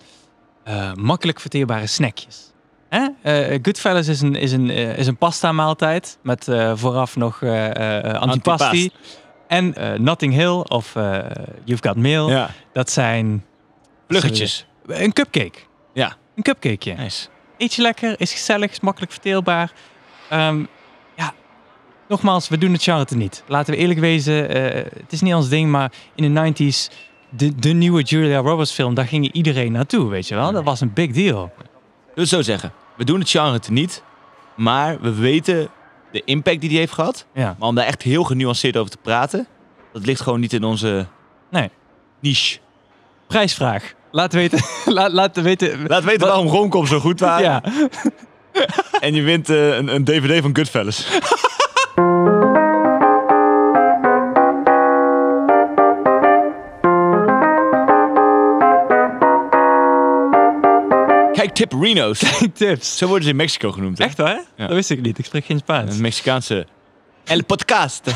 [0.64, 2.52] eh, makkelijk verteerbare snackjes.
[2.88, 3.06] Hè?
[3.22, 6.44] Eh, Goodfellas is een, is een, is een pasta maaltijd met
[6.74, 8.18] vooraf nog antipasti.
[8.18, 8.90] Antipast.
[9.46, 10.92] En Notting Hill of
[11.64, 12.50] You've Got Mail, ja.
[12.72, 13.44] dat zijn...
[14.06, 14.66] Pluggetjes.
[14.86, 15.58] Een cupcake.
[15.92, 16.16] Ja.
[16.36, 16.96] Een cupcakeje.
[16.96, 17.28] Nice.
[17.58, 19.72] Eet je lekker, is gezellig, is makkelijk verteerbaar.
[20.30, 20.64] Ehm,
[22.08, 23.42] nogmaals, we doen het genre te niet.
[23.46, 26.90] Laten we eerlijk wezen, eh, het is niet ons ding, maar in de 90s,
[27.30, 30.52] de, de nieuwe Julia Roberts film, daar ging iedereen naartoe, weet je wel.
[30.52, 31.52] Dat was een big deal.
[32.14, 32.72] Het zo zeggen.
[32.96, 34.02] We doen het genre te niet.
[34.54, 35.68] Maar we weten
[36.12, 37.26] de impact die die heeft gehad.
[37.34, 37.56] Ja.
[37.58, 39.46] Maar om daar echt heel genuanceerd over te praten...
[39.92, 41.06] Dat ligt gewoon niet in onze
[41.50, 41.70] Nee.
[42.20, 42.58] niche.
[43.26, 43.94] Prijsvraag.
[44.10, 44.58] Laat weten,
[44.94, 45.86] laat, laat weten.
[45.86, 47.44] Laat weten Wat- waarom romcoms zo goed waren.
[47.44, 47.62] Ja.
[49.00, 51.06] En je wint eh, een, een DVD van Goodfellas.
[61.52, 62.82] Kijk, Tip.
[62.82, 63.98] Zo worden ze in Mexico genoemd.
[63.98, 64.04] hè?
[64.04, 64.44] Echt waar?
[64.56, 64.66] Ja.
[64.66, 65.18] Dat wist ik niet.
[65.18, 65.94] Ik spreek geen Spaans.
[65.96, 66.66] Een Mexicaanse
[67.24, 68.02] El Podcast.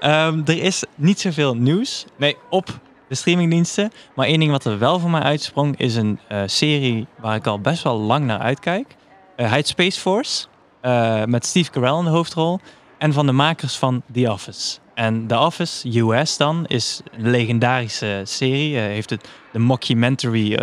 [0.00, 2.36] Ehm, er is niet zoveel nieuws Nee.
[2.50, 2.78] op
[3.08, 3.90] de streamingdiensten.
[4.14, 7.46] Maar één ding wat er wel voor mij uitsprong is een eh, serie waar ik
[7.46, 8.96] al best wel lang naar uitkijk.
[9.36, 10.46] Hij heet Space Force.
[10.80, 12.60] eh, met Steve Carell in de hoofdrol.
[12.98, 14.78] En van de makers van The Office.
[14.94, 18.76] En The Office US dan is een legendarische serie.
[18.76, 20.54] Heeft het de mockumentary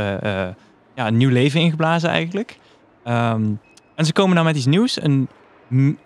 [0.97, 2.57] ja, een nieuw leven ingeblazen eigenlijk.
[3.03, 3.51] Ehm,
[3.95, 5.01] en ze komen nou met iets nieuws.
[5.01, 5.29] Een,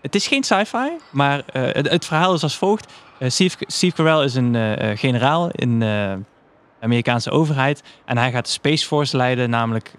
[0.01, 2.91] het is geen sci-fi, maar eh, het, verhaal is als volgt.
[3.19, 6.17] Eh, Steve, Steve Carell is een eh, generaal in de
[6.79, 7.83] Amerikaanse overheid.
[8.05, 9.91] En hij gaat de Space Force leiden, namelijk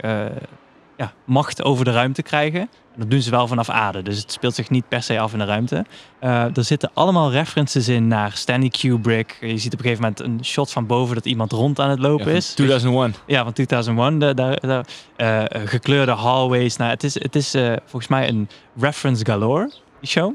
[1.03, 2.61] ja, macht over de ruimte krijgen.
[2.61, 5.33] En dat doen ze wel vanaf aarde, dus het speelt zich niet per se af
[5.33, 5.85] in de ruimte.
[6.19, 9.37] Eh, er zitten allemaal references in naar Stanley Kubrick.
[9.41, 11.99] Je ziet op een gegeven moment een shot van boven dat iemand rond aan het
[11.99, 12.55] lopen Ja, is.
[12.55, 13.15] 2001.
[13.27, 14.19] Ja, van 2001.
[14.19, 14.85] De,
[15.17, 16.77] eh, gekleurde hallways.
[16.77, 20.35] Nou, het is, het is eh, volgens mij een reference galore, die show.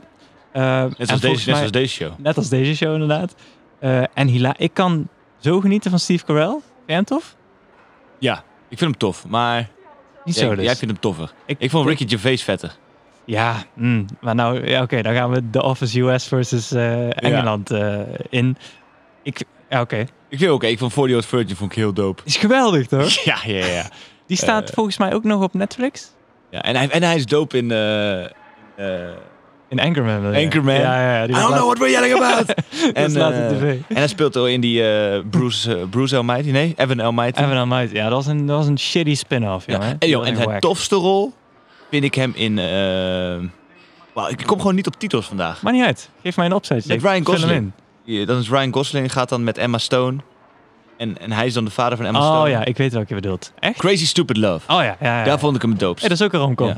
[0.53, 2.11] Net volgens deze, net zoals deze show.
[2.17, 3.35] Net als deze show inderdaad.
[4.13, 5.07] En hila ik kan
[5.39, 6.49] zo genieten van Steve Carell.
[6.49, 7.35] Vind jij hem tof?
[8.19, 9.27] Ja, ik vind hem tof.
[9.27, 9.69] Maar
[10.27, 10.63] Niet jij, zo dus.
[10.65, 11.33] jij vindt hem toffer.
[11.45, 12.75] Ik, vond Ricky Gervais vetter.
[13.25, 17.71] Ja, mm, maar nou, ja, oké, dan gaan we The Office US versus eh, Engeland
[17.71, 17.99] eh,
[18.29, 18.57] in.
[19.23, 20.05] Ik, ja, oké.
[20.29, 22.21] Ik vind ook, ik vond 40 Odd Virgin vond ik heel dope.
[22.25, 23.09] Is geweldig, toch?
[23.23, 23.89] Ja, ja, ja.
[24.27, 24.73] Die staat Eh.
[24.75, 26.11] volgens mij ook nog op Netflix.
[26.49, 27.67] ja en, hij, en hij is dope in...
[29.69, 30.21] In Anchorman.
[30.21, 30.45] wil je?
[30.45, 30.73] Anchorman.
[30.73, 31.23] Ja, ja, ja.
[31.23, 32.53] I don't know what we're yelling about.
[32.93, 33.79] eh, tv.
[33.87, 36.49] en hij speelt ook in die eh, Bruce, eh, Bruce Almighty.
[36.49, 37.41] Nee, Evan Almighty.
[37.41, 37.93] Evan Almighty.
[37.95, 39.73] Ja, dat was een, dat was een shitty spin-off, ja.
[39.73, 39.95] jongen.
[39.99, 41.33] En, joh, en zijn tofste rol
[41.89, 42.59] vind ik hem in...
[42.59, 45.61] eh, ik kom gewoon niet op titels vandaag.
[45.61, 46.09] Maar niet uit.
[46.23, 46.93] Geef mij een opzetje.
[46.93, 47.51] Met Ryan Gosling.
[47.51, 47.73] in.
[48.03, 50.17] Ja, Dan is Ryan Gosling gaat dan met Emma Stone.
[50.97, 52.49] En, en hij is dan de vader van Emma Oh Stone.
[52.49, 53.51] ja, ik weet welke je bedoelt.
[53.59, 53.77] Echt?
[53.77, 54.71] Crazy Stupid Love.
[54.73, 55.23] Oh ja, ja, ja.
[55.23, 55.99] Daar vond ik hem doopst.
[55.99, 56.77] Hey, dat is ook een romcom.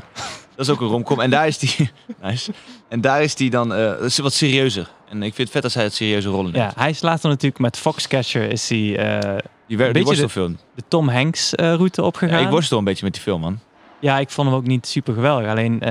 [0.60, 0.66] Ja.
[0.66, 1.20] Dat is ook een romcom.
[1.20, 1.90] En daar is die...
[2.22, 2.52] nice.
[2.88, 4.88] En daar is die dan is wat serieuzer.
[5.08, 6.72] En ik vind het vet als hij het serieuze rollen neemt.
[6.74, 9.36] Ja, hij is later natuurlijk met Foxcatcher is hij eh,
[9.66, 12.42] Die, wer- die beetje de- de Tom Hanks eh, route Ja, opgegaan.
[12.42, 13.58] ik worstel een beetje met die film, man.
[14.00, 15.48] Ja, ik vond hem ook niet super geweldig.
[15.48, 15.82] Alleen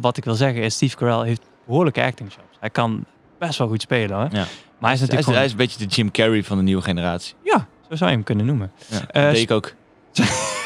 [0.00, 2.56] wat ik wil zeggen is, Steve Carell heeft behoorlijke acting chops.
[2.60, 3.04] Hij kan
[3.38, 4.28] best wel goed spelen hoor.
[4.30, 4.30] Ja.
[4.30, 6.82] Maar hij is Hij natuurlijk hij is een beetje de Jim Carrey van de nieuwe
[6.82, 7.34] generatie.
[7.44, 8.72] Ja, zo zou je hem kunnen noemen.
[8.86, 9.72] Ja, dat deed ik ook.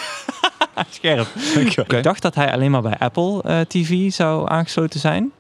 [0.91, 1.27] Scherp.
[1.93, 5.33] Ik dacht dat hij alleen maar bij Apple eh, TV zou aangesloten zijn.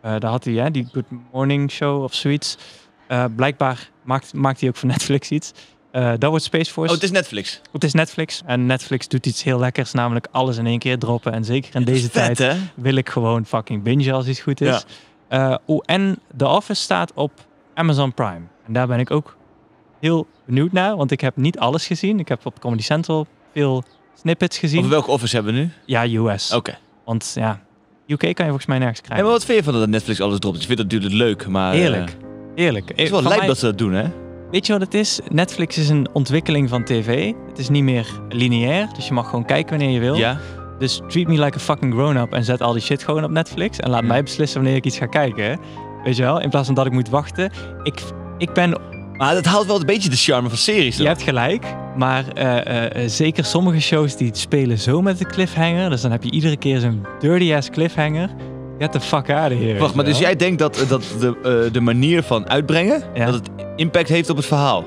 [0.00, 2.56] Eh, daar had hij hè, die Good Morning Show of zoiets.
[3.06, 5.52] Eh, blijkbaar maakt, maakt hij ook voor Netflix iets.
[5.92, 6.88] Dat wordt Space Force.
[6.88, 7.60] Oh, het is Netflix.
[7.72, 8.42] Het is Netflix.
[8.46, 11.32] En Netflix doet iets heel lekkers, namelijk alles in één keer droppen.
[11.32, 12.58] En zeker in deze vet, tijd hè?
[12.74, 14.84] wil ik gewoon fucking bingen als iets goed is.
[15.32, 17.32] Eh, oh, en The Office staat op
[17.74, 18.42] Amazon Prime.
[18.66, 19.36] En daar ben ik ook
[20.00, 22.18] heel benieuwd naar, want ik heb niet alles gezien.
[22.18, 23.84] Ik heb op Comedy Central veel
[24.14, 24.78] snippets gezien.
[24.78, 25.70] Over welke office hebben we nu?
[25.86, 26.52] Ja, US.
[26.52, 26.78] Oké.
[27.04, 27.60] Want ja,
[28.06, 29.24] UK kan je volgens mij nergens krijgen.
[29.24, 30.60] maar wat vind je van dat Netflix alles dropt?
[30.60, 31.72] Je vindt dat natuurlijk leuk, maar...
[31.72, 31.78] Eh,
[32.54, 32.88] Heerlijk.
[32.88, 34.04] het is wel lijp mij- dat ze dat doen, hè?
[34.50, 35.20] Weet je wat het is?
[35.28, 37.32] Netflix is een ontwikkeling van tv.
[37.48, 40.14] Het is niet meer lineair, dus je mag gewoon kijken wanneer je wil.
[40.14, 40.38] Ja.
[40.78, 43.78] Dus treat me like a fucking grown-up en zet al die shit gewoon op Netflix.
[43.78, 45.58] En laat mij beslissen wanneer ik iets ga kijken.
[46.04, 46.40] Weet je wel?
[46.40, 47.52] In plaats van dat ik moet wachten.
[47.82, 48.02] Ik,
[48.38, 48.80] ik ben...
[49.22, 51.64] Maar dat haalt wel een beetje de charme van series, Je hebt gelijk.
[51.96, 55.90] Maar eh, eh, eh, zeker sommige shows die spelen zo met de cliffhanger.
[55.90, 58.30] Dus dan heb je iedere keer zo'n dirty-ass cliffhanger.
[58.78, 59.78] Get the fuck out of here.
[59.78, 63.24] Wacht, maar dus jij denkt dat, dat de, de manier van uitbrengen, Ja.
[63.24, 64.84] dat het impact heeft op het verhaal?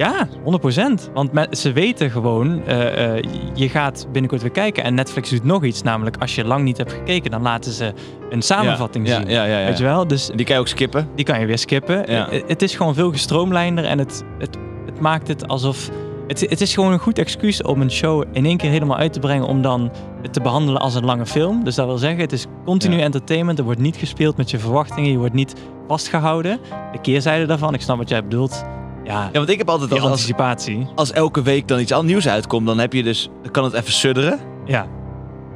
[0.00, 1.10] Ja, 100%.
[1.14, 3.24] Want ze weten gewoon, eh, eh,
[3.54, 4.84] je gaat binnenkort weer kijken.
[4.84, 5.82] En Netflix doet nog iets.
[5.82, 7.92] Namelijk, als je lang niet hebt gekeken, dan laten ze
[8.30, 9.28] een samenvatting ja, zien.
[9.28, 9.66] Ja, ja, ja.
[9.66, 10.06] Weet je wel?
[10.06, 11.08] Dus Die kan je ook skippen.
[11.14, 12.06] die kan je weer skippen.
[12.06, 15.90] Eh, Het is gewoon veel gestroomlijnder en het, het, het maakt het alsof...
[16.26, 19.12] Het, het is gewoon een goed excuus om een show in één keer helemaal uit
[19.12, 19.90] te brengen om dan
[20.22, 21.64] het te behandelen als een lange film.
[21.64, 23.02] Dus dat wil zeggen, het is continu Ja.
[23.02, 23.58] entertainment.
[23.58, 25.10] Er wordt niet gespeeld met je verwachtingen.
[25.10, 25.54] Je wordt niet
[25.88, 26.58] vastgehouden.
[26.92, 28.64] De keerzijde daarvan, ik snap wat jij bedoelt.
[29.04, 30.86] Ja, Ja, want ik heb altijd die als, anticipatie.
[30.94, 33.92] als elke week dan iets nieuws uitkomt, dan heb je dus, dan kan het even
[33.92, 34.38] sudderen.
[34.66, 34.86] Ja,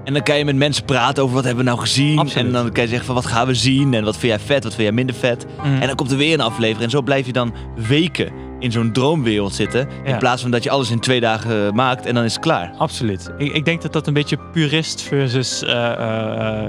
[0.05, 2.19] En dan kan je met mensen praten over wat hebben we nou gezien.
[2.19, 2.47] Absoluut.
[2.47, 4.63] En dan kan je zeggen van wat gaan we zien en wat vind jij vet,
[4.65, 5.47] wat vind jij minder vet.
[5.59, 5.81] Mhm.
[5.81, 6.83] En dan komt er weer een aflevering.
[6.85, 7.55] En zo blijf je dan
[7.89, 8.33] weken
[8.65, 9.89] in zo'n droomwereld zitten.
[10.05, 10.13] Ja.
[10.13, 12.43] In plaats van dat je alles in twee dagen eh, maakt en dan is het
[12.43, 12.73] klaar.
[12.79, 13.31] absoluut.
[13.39, 15.71] Ik, ik denk dat dat een beetje purist versus eh,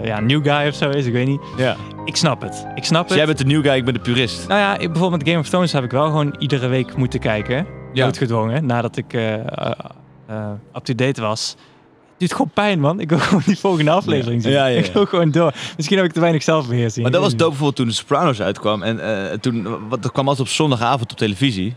[0.03, 1.05] ja, new guy of zo is.
[1.05, 1.41] Ik weet niet.
[1.57, 1.75] Ja.
[2.05, 2.65] Ik snap het.
[2.75, 3.17] Ik snap Dus het.
[3.17, 4.47] jij bent de new guy, ik ben de purist.
[4.47, 7.19] Nou ja, ik, bijvoorbeeld met Game of Thrones heb ik wel gewoon iedere week moeten
[7.19, 7.65] kijken.
[7.93, 8.05] Ja.
[8.05, 9.33] Noodgedwongen, nadat ik eh,
[10.75, 11.55] up-to-date was.
[12.17, 12.99] Het doet gewoon pijn, man.
[12.99, 14.51] Ik wil gewoon die volgende aflevering zien.
[14.51, 14.83] Ja, ja, ja.
[14.83, 15.53] Ik wil gewoon door.
[15.75, 17.01] Misschien heb ik te weinig zelfbeheersing.
[17.03, 18.83] Maar dat was dope bijvoorbeeld toen de Sopranos uitkwam.
[18.83, 18.99] En
[19.29, 21.75] eh, toen, wat, dat kwam altijd op zondagavond op televisie.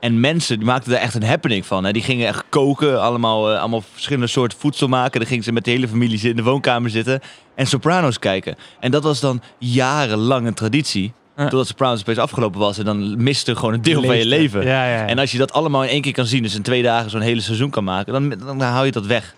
[0.00, 1.84] En mensen die maakten daar echt een happening van.
[1.84, 1.92] Hè.
[1.92, 5.20] Die gingen echt koken, allemaal, eh, allemaal verschillende soorten voedsel maken.
[5.20, 7.20] Dan gingen ze met de hele familie zitten- in de woonkamer zitten
[7.54, 8.56] en Sopranos kijken.
[8.80, 11.12] En dat was dan jarenlang een traditie.
[11.36, 11.44] Ja.
[11.48, 14.62] Totdat Sopranos opeens afgelopen was en dan miste gewoon een deel van je leven.
[14.64, 15.06] Ja, ja, ja.
[15.06, 17.20] En als je dat allemaal in één keer kan zien, dus in twee dagen zo'n
[17.20, 19.34] hele seizoen kan maken, dan, dan hou je dat weg.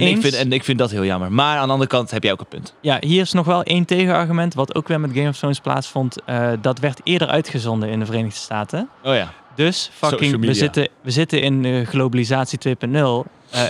[0.00, 1.32] En ik, vind, en ik vind dat heel jammer.
[1.32, 2.74] Maar aan de andere kant heb jij ook een punt.
[2.80, 4.54] ja, hier is nog wel één tegenargument.
[4.54, 6.16] Wat ook weer met Game of Thrones plaatsvond.
[6.24, 8.88] Eh, dat werd eerder uitgezonden in de Verenigde Staten.
[9.04, 9.32] Oh ja.
[9.54, 13.26] Dus fucking, we zitten, we zitten in eh, globalisatie 2.0.
[13.50, 13.62] Eh,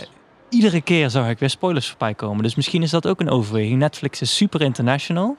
[0.49, 2.43] iedere keer zag ik weer spoilers voorbij komen.
[2.43, 3.79] Dus misschien is dat ook een overweging.
[3.79, 5.37] Netflix is super international.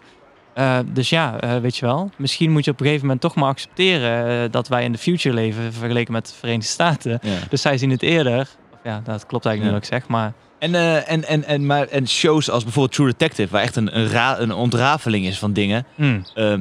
[0.54, 2.10] Eh, dus ja, eh, weet je wel.
[2.18, 4.98] Misschien moet je op een gegeven moment toch maar accepteren eh, dat wij in de
[4.98, 7.20] future leven vergeleken met de Verenigde Staten.
[7.22, 7.38] ja.
[7.50, 8.40] Dus zij zien het eerder.
[8.40, 9.64] Of ja, dat klopt eigenlijk Ja.
[9.64, 12.96] niet wat ik zeg, maar En, eh, en, en, en, maar, en shows als bijvoorbeeld
[12.96, 15.86] True Detective, waar echt een, een, ra- een ontrafeling is van dingen.
[15.96, 16.54] hmm, eh,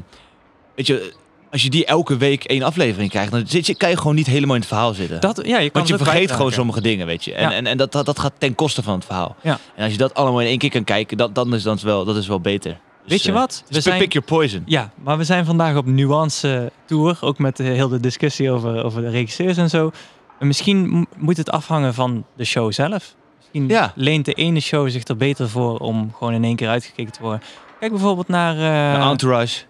[0.77, 1.15] weet je,
[1.51, 4.27] als je die elke week één aflevering krijgt, dan zit je, kan je gewoon niet
[4.27, 5.21] helemaal in het verhaal zitten.
[5.21, 7.35] dat, ja, je kan Want je vergeet gewoon sommige dingen, weet je.
[7.35, 7.53] En, Ja.
[7.57, 9.37] en, en dat, dat, dat gaat ten koste van het verhaal.
[9.43, 9.59] Ja.
[9.77, 12.05] En als je dat allemaal in één keer kan kijken, dat, dan is dat wel,
[12.05, 12.71] dat is wel beter.
[13.03, 13.65] Dus, Weet je eh, wat?
[13.69, 14.63] Dus pick your poison.
[14.67, 17.19] Ja, maar we zijn vandaag op nuance tour.
[17.21, 19.91] Ook met de, heel de discussie over, over de regisseurs en zo.
[20.39, 23.15] En misschien moet het afhangen van de show zelf.
[23.53, 23.93] Misschien Ja.
[23.95, 27.23] leent de ene show zich er beter voor om gewoon in één keer uitgekeken te
[27.23, 27.43] worden.
[27.81, 29.61] Kijk bijvoorbeeld naar eh entourage.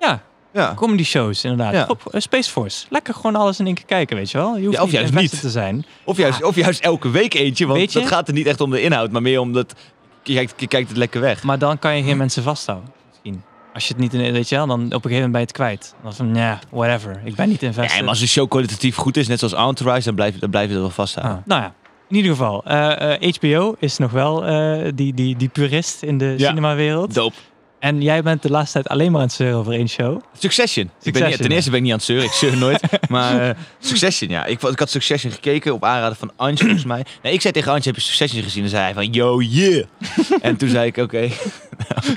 [0.00, 0.22] ja,
[0.52, 0.72] Ja.
[0.74, 1.72] comedy shows inderdaad.
[1.72, 1.84] Ja.
[1.88, 2.86] Op eh, Space Force.
[2.90, 4.56] Lekker gewoon alles in één keer kijken, weet je wel.
[4.56, 5.40] Je hoeft Ja, of niet juist niet.
[5.40, 5.84] te zijn.
[6.04, 8.82] Of, juist, of juist elke week eentje, want dat gaat er niet echt om de
[8.82, 9.74] inhoud, maar meer omdat
[10.22, 11.42] je kijkt, je kijkt het lekker weg.
[11.42, 12.90] Maar dan kan je geen mensen vasthouden.
[13.10, 13.42] Misschien.
[13.74, 15.46] Als je het niet in, weet je wel, dan op een gegeven moment ben je
[15.46, 15.94] het kwijt.
[16.02, 17.20] Dan van, ja, whatever.
[17.24, 17.94] Ik ben niet invested.
[17.96, 20.50] Ja, maar als een show kwalitatief goed is, net zoals Entourage, dan blijf, je- dan
[20.50, 21.36] blijf je dat wel vasthouden.
[21.38, 21.74] Ah, nou ja,
[22.14, 22.64] in ieder geval.
[22.64, 26.48] eh, eh, HBO is nog wel eh, die, die, die purist in de Ja.
[26.48, 27.14] cinemawereld.
[27.14, 27.34] Dope.
[27.78, 30.20] En jij bent de laatste tijd alleen maar aan het zeuren over één show.
[30.38, 30.84] Succession.
[30.84, 32.80] Ik ben niet, Succession, ten eerste ben ik niet aan het zeuren, ik zeur nooit.
[33.08, 34.44] maar eh, Succession, ja.
[34.44, 37.04] Ik, ik had Succession gekeken op aanraden van Ange, volgens mij.
[37.22, 38.62] Nee, ik zei tegen Ange, heb je Succession gezien?
[38.62, 39.84] En zei hij van, yo, yeah.
[40.40, 41.28] en toen zei ik, oké.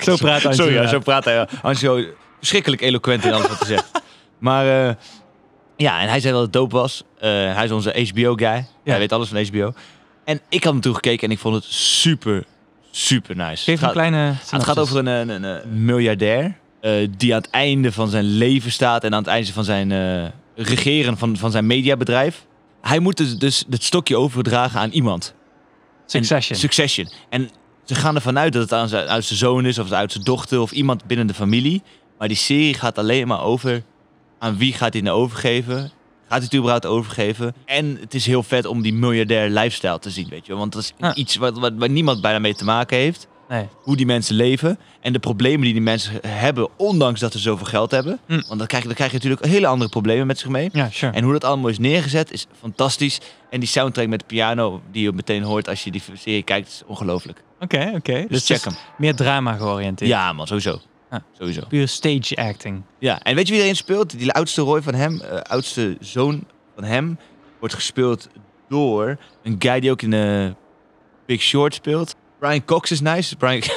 [0.01, 1.33] Zo praat Sorry, ja, zo praat hij.
[1.33, 1.47] ja.
[2.39, 3.91] Verschrikkelijk eloquent in alles wat hij zegt.
[4.37, 4.95] Maar eh,
[5.77, 7.03] ja, en hij zei dat het dope was.
[7.19, 8.65] Eh, hij is onze HBO-guy.
[8.83, 9.73] Hij weet alles van HBO.
[10.23, 12.43] En ik had hem toen gekeken en ik vond het super,
[12.91, 13.63] super nice.
[13.63, 14.17] Geef Het een gaat- kleine
[14.49, 18.25] het gaat over een, een, een, een miljardair eh, die aan het einde van zijn
[18.25, 20.25] leven staat en aan het einde van zijn eh,
[20.55, 22.45] regeren van, van zijn mediabedrijf.
[22.81, 25.33] Hij moet dus, dus het stokje overdragen aan iemand.
[26.05, 26.55] Succession.
[26.55, 27.09] En, succession.
[27.29, 27.49] En
[27.83, 30.23] ze gaan ervan uit dat het aan zijn, uit zijn zoon is of uit zijn
[30.23, 31.81] dochter of iemand binnen de familie.
[32.17, 33.83] Maar die serie gaat alleen maar over
[34.39, 35.77] aan wie gaat hij nou overgeven.
[36.29, 37.55] Gaat hij het überhaupt overgeven?
[37.65, 40.55] En het is heel vet om die miljardair lifestyle te zien, weet je.
[40.55, 41.15] Want dat is Ja.
[41.15, 43.67] iets wat, wat, waar niemand bijna mee te maken heeft nee.
[43.81, 47.65] hoe die mensen leven en de problemen die die mensen hebben, ondanks dat ze zoveel
[47.65, 48.19] geld hebben.
[48.25, 48.41] Hm.
[48.47, 50.69] Want dan krijg, je, dan krijg je natuurlijk hele andere problemen met zich mee.
[50.73, 51.11] Ja, sure.
[51.13, 53.19] En hoe dat allemaal is neergezet is fantastisch.
[53.49, 56.67] En die soundtrack met de piano die je meteen hoort als je die serie kijkt,
[56.67, 57.43] is ongelooflijk.
[57.59, 58.25] Oké, oké.
[58.27, 58.73] Dus het check hem.
[58.97, 60.09] Meer drama georiënteerd.
[60.09, 60.79] Ja, man, sowieso.
[61.11, 61.23] Ja.
[61.39, 61.61] Sowieso.
[61.67, 62.81] Puur stage acting.
[62.99, 64.17] Ja, en weet je wie erin speelt?
[64.19, 66.43] Die oudste Roy van hem, eh, oudste zoon
[66.75, 67.17] van hem,
[67.59, 68.27] wordt gespeeld
[68.69, 70.55] door een guy die ook in de
[71.25, 72.15] Big Short speelt.
[72.39, 73.35] Brian Cox is nice.
[73.35, 73.71] Brian, ik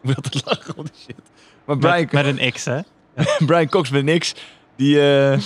[0.00, 1.16] wil altijd lachen om die shit.
[1.64, 2.80] Maar Brian, Met, met een X, hè?
[3.46, 4.34] Brian Cox met niks.
[4.76, 5.38] Die, eh,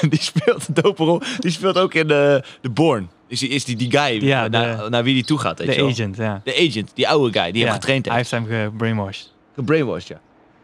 [0.10, 1.20] die speelt een dope rol.
[1.38, 3.10] Die speelt ook in de, de Born.
[3.26, 5.58] Is die, is die, die guy Ja, naar, de- naar wie die toe gaat?
[5.58, 6.40] Weet De je agent, ja.
[6.44, 7.66] De agent, die oude guy die ja.
[7.66, 8.30] hem getraind Hij heeft.
[8.30, 9.31] heeft hem gebrainwashed.
[9.54, 10.20] Gebrainwashed, ja.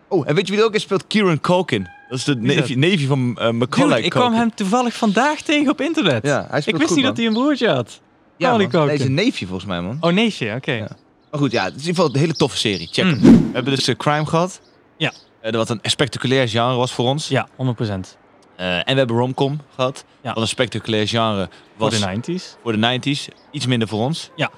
[0.08, 1.06] Oh, en weet je wie er ook in speelt?
[1.06, 1.88] Kieran Culkin.
[2.08, 4.38] Dat is de neefje, neefje van eh Macaulay Dude, ik kwam Culkin.
[4.40, 6.26] hem toevallig vandaag tegen op internet.
[6.26, 7.14] Ja, hij ik speelt wist goed, niet man.
[7.14, 8.00] dat hij een broertje had.
[8.36, 8.58] Ja, Macaulay man.
[8.58, 8.94] Nee, Culkin.
[8.94, 9.96] is een neefje volgens mij, man.
[10.00, 10.72] Oh, neefje, oké.
[10.72, 10.88] Ja.
[11.30, 12.88] Maar goed, ja, het is in ieder geval een hele toffe serie.
[12.92, 13.10] Check Mm.
[13.10, 13.20] hem.
[13.22, 14.60] We hebben dus eh, crime gehad.
[14.96, 15.12] Ja.
[15.40, 17.28] Eh, wat een spectaculair genre was voor ons.
[17.28, 18.16] Ja, 100%.
[18.56, 20.04] Eh, en we hebben romcom gehad.
[20.20, 20.32] Ja.
[20.32, 22.56] Wat een spectaculair genre Voor was de 90s.
[22.62, 23.28] voor de 90s.
[23.50, 24.30] Iets minder voor ons.
[24.36, 24.50] Ja.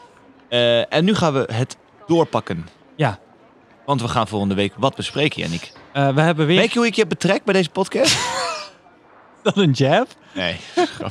[0.49, 1.77] Eh, en nu gaan we het
[2.07, 2.69] doorpakken.
[2.97, 3.19] Ja.
[3.91, 5.73] Want we gaan volgende week wat bespreken, Yannick.
[5.93, 8.19] Eh, we hebben weer Weet je hoe ik je betrek bij deze podcast?
[9.43, 10.09] dat een jab.
[10.35, 10.57] Nee.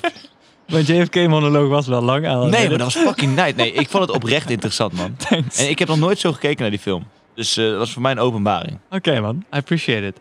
[0.71, 2.49] Mijn JFK-monoloog was wel lang aan.
[2.49, 3.55] Nee, maar dat was fucking night.
[3.55, 5.15] Nee, ik vond het oprecht interessant, man.
[5.29, 5.57] Thanks.
[5.57, 7.07] En ik heb nog nooit zo gekeken naar die film.
[7.35, 8.79] Dus eh, dat was voor mij een openbaring.
[8.89, 9.35] Oké, man.
[9.53, 10.19] I appreciate it.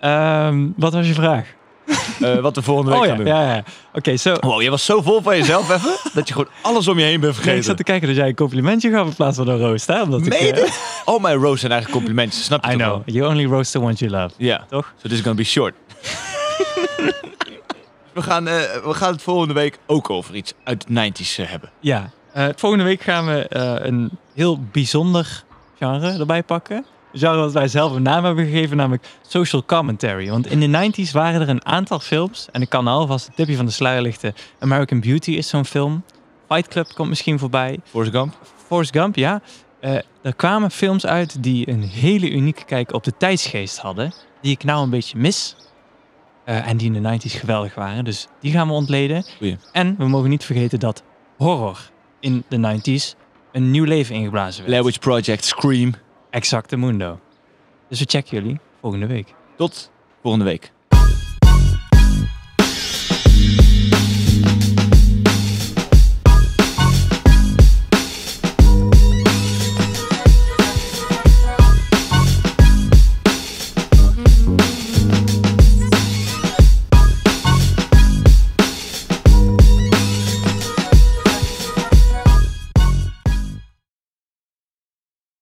[0.00, 1.54] Ehm, wat was je vraag?
[2.20, 3.34] Eh, wat we volgende week Oh ja, gaan doen.
[3.34, 3.62] ja, ja.
[3.92, 4.34] Oké, zo.
[4.40, 7.20] Wow, je was zo vol van jezelf even, dat je gewoon alles om je heen
[7.20, 7.58] bent Nee, vergeten.
[7.58, 10.02] ik zat te kijken dat jij een complimentje gaf in plaats van een roast, hè?
[10.02, 10.80] Omdat ik, eh, dit?
[11.04, 12.88] Al mijn roasts zijn eigenlijk complimentjes, snap je I know.
[12.88, 13.02] wel?
[13.04, 14.34] You only roast the ones you love.
[14.36, 14.64] Ja.
[14.68, 14.92] Toch?
[14.96, 15.74] So this is gonna be short.
[18.12, 18.54] we, gaan, eh,
[18.84, 21.70] we gaan het volgende week ook over iets uit de 90s eh, hebben.
[21.80, 22.10] Ja.
[22.56, 23.46] Volgende week gaan we
[23.86, 25.42] een heel bijzonder
[25.78, 26.84] genre erbij pakken.
[27.14, 30.30] Genre wat wij zelf een naam hebben gegeven, namelijk social commentary.
[30.30, 32.48] Want in de 90s waren er een aantal films.
[32.52, 34.34] En ik kan alvast het tipje van de sluier lichten.
[34.58, 36.04] American Beauty is zo'n film.
[36.48, 37.78] Fight Club komt misschien voorbij.
[37.84, 38.38] Forrest Gump?
[38.66, 39.40] Forrest Gump, ja.
[39.80, 44.14] Eh, er kwamen films uit die een hele unieke kijk op de tijdsgeest hadden.
[44.40, 45.56] Die ik nou een beetje mis.
[46.44, 48.04] Eh, en die in de 90s geweldig waren.
[48.04, 49.24] Dus die gaan we ontleden.
[49.36, 49.56] Goeie.
[49.72, 51.02] En we mogen niet vergeten dat
[51.36, 51.90] horror
[52.20, 53.14] in de 90s
[53.52, 54.66] een nieuw leven ingeblazen werd.
[54.66, 55.94] Blair Witch Project, Scream.
[56.34, 57.20] Exacte mundo.
[57.88, 59.34] Dus we checken jullie volgende week.
[59.56, 59.90] Tot
[60.22, 60.73] volgende week.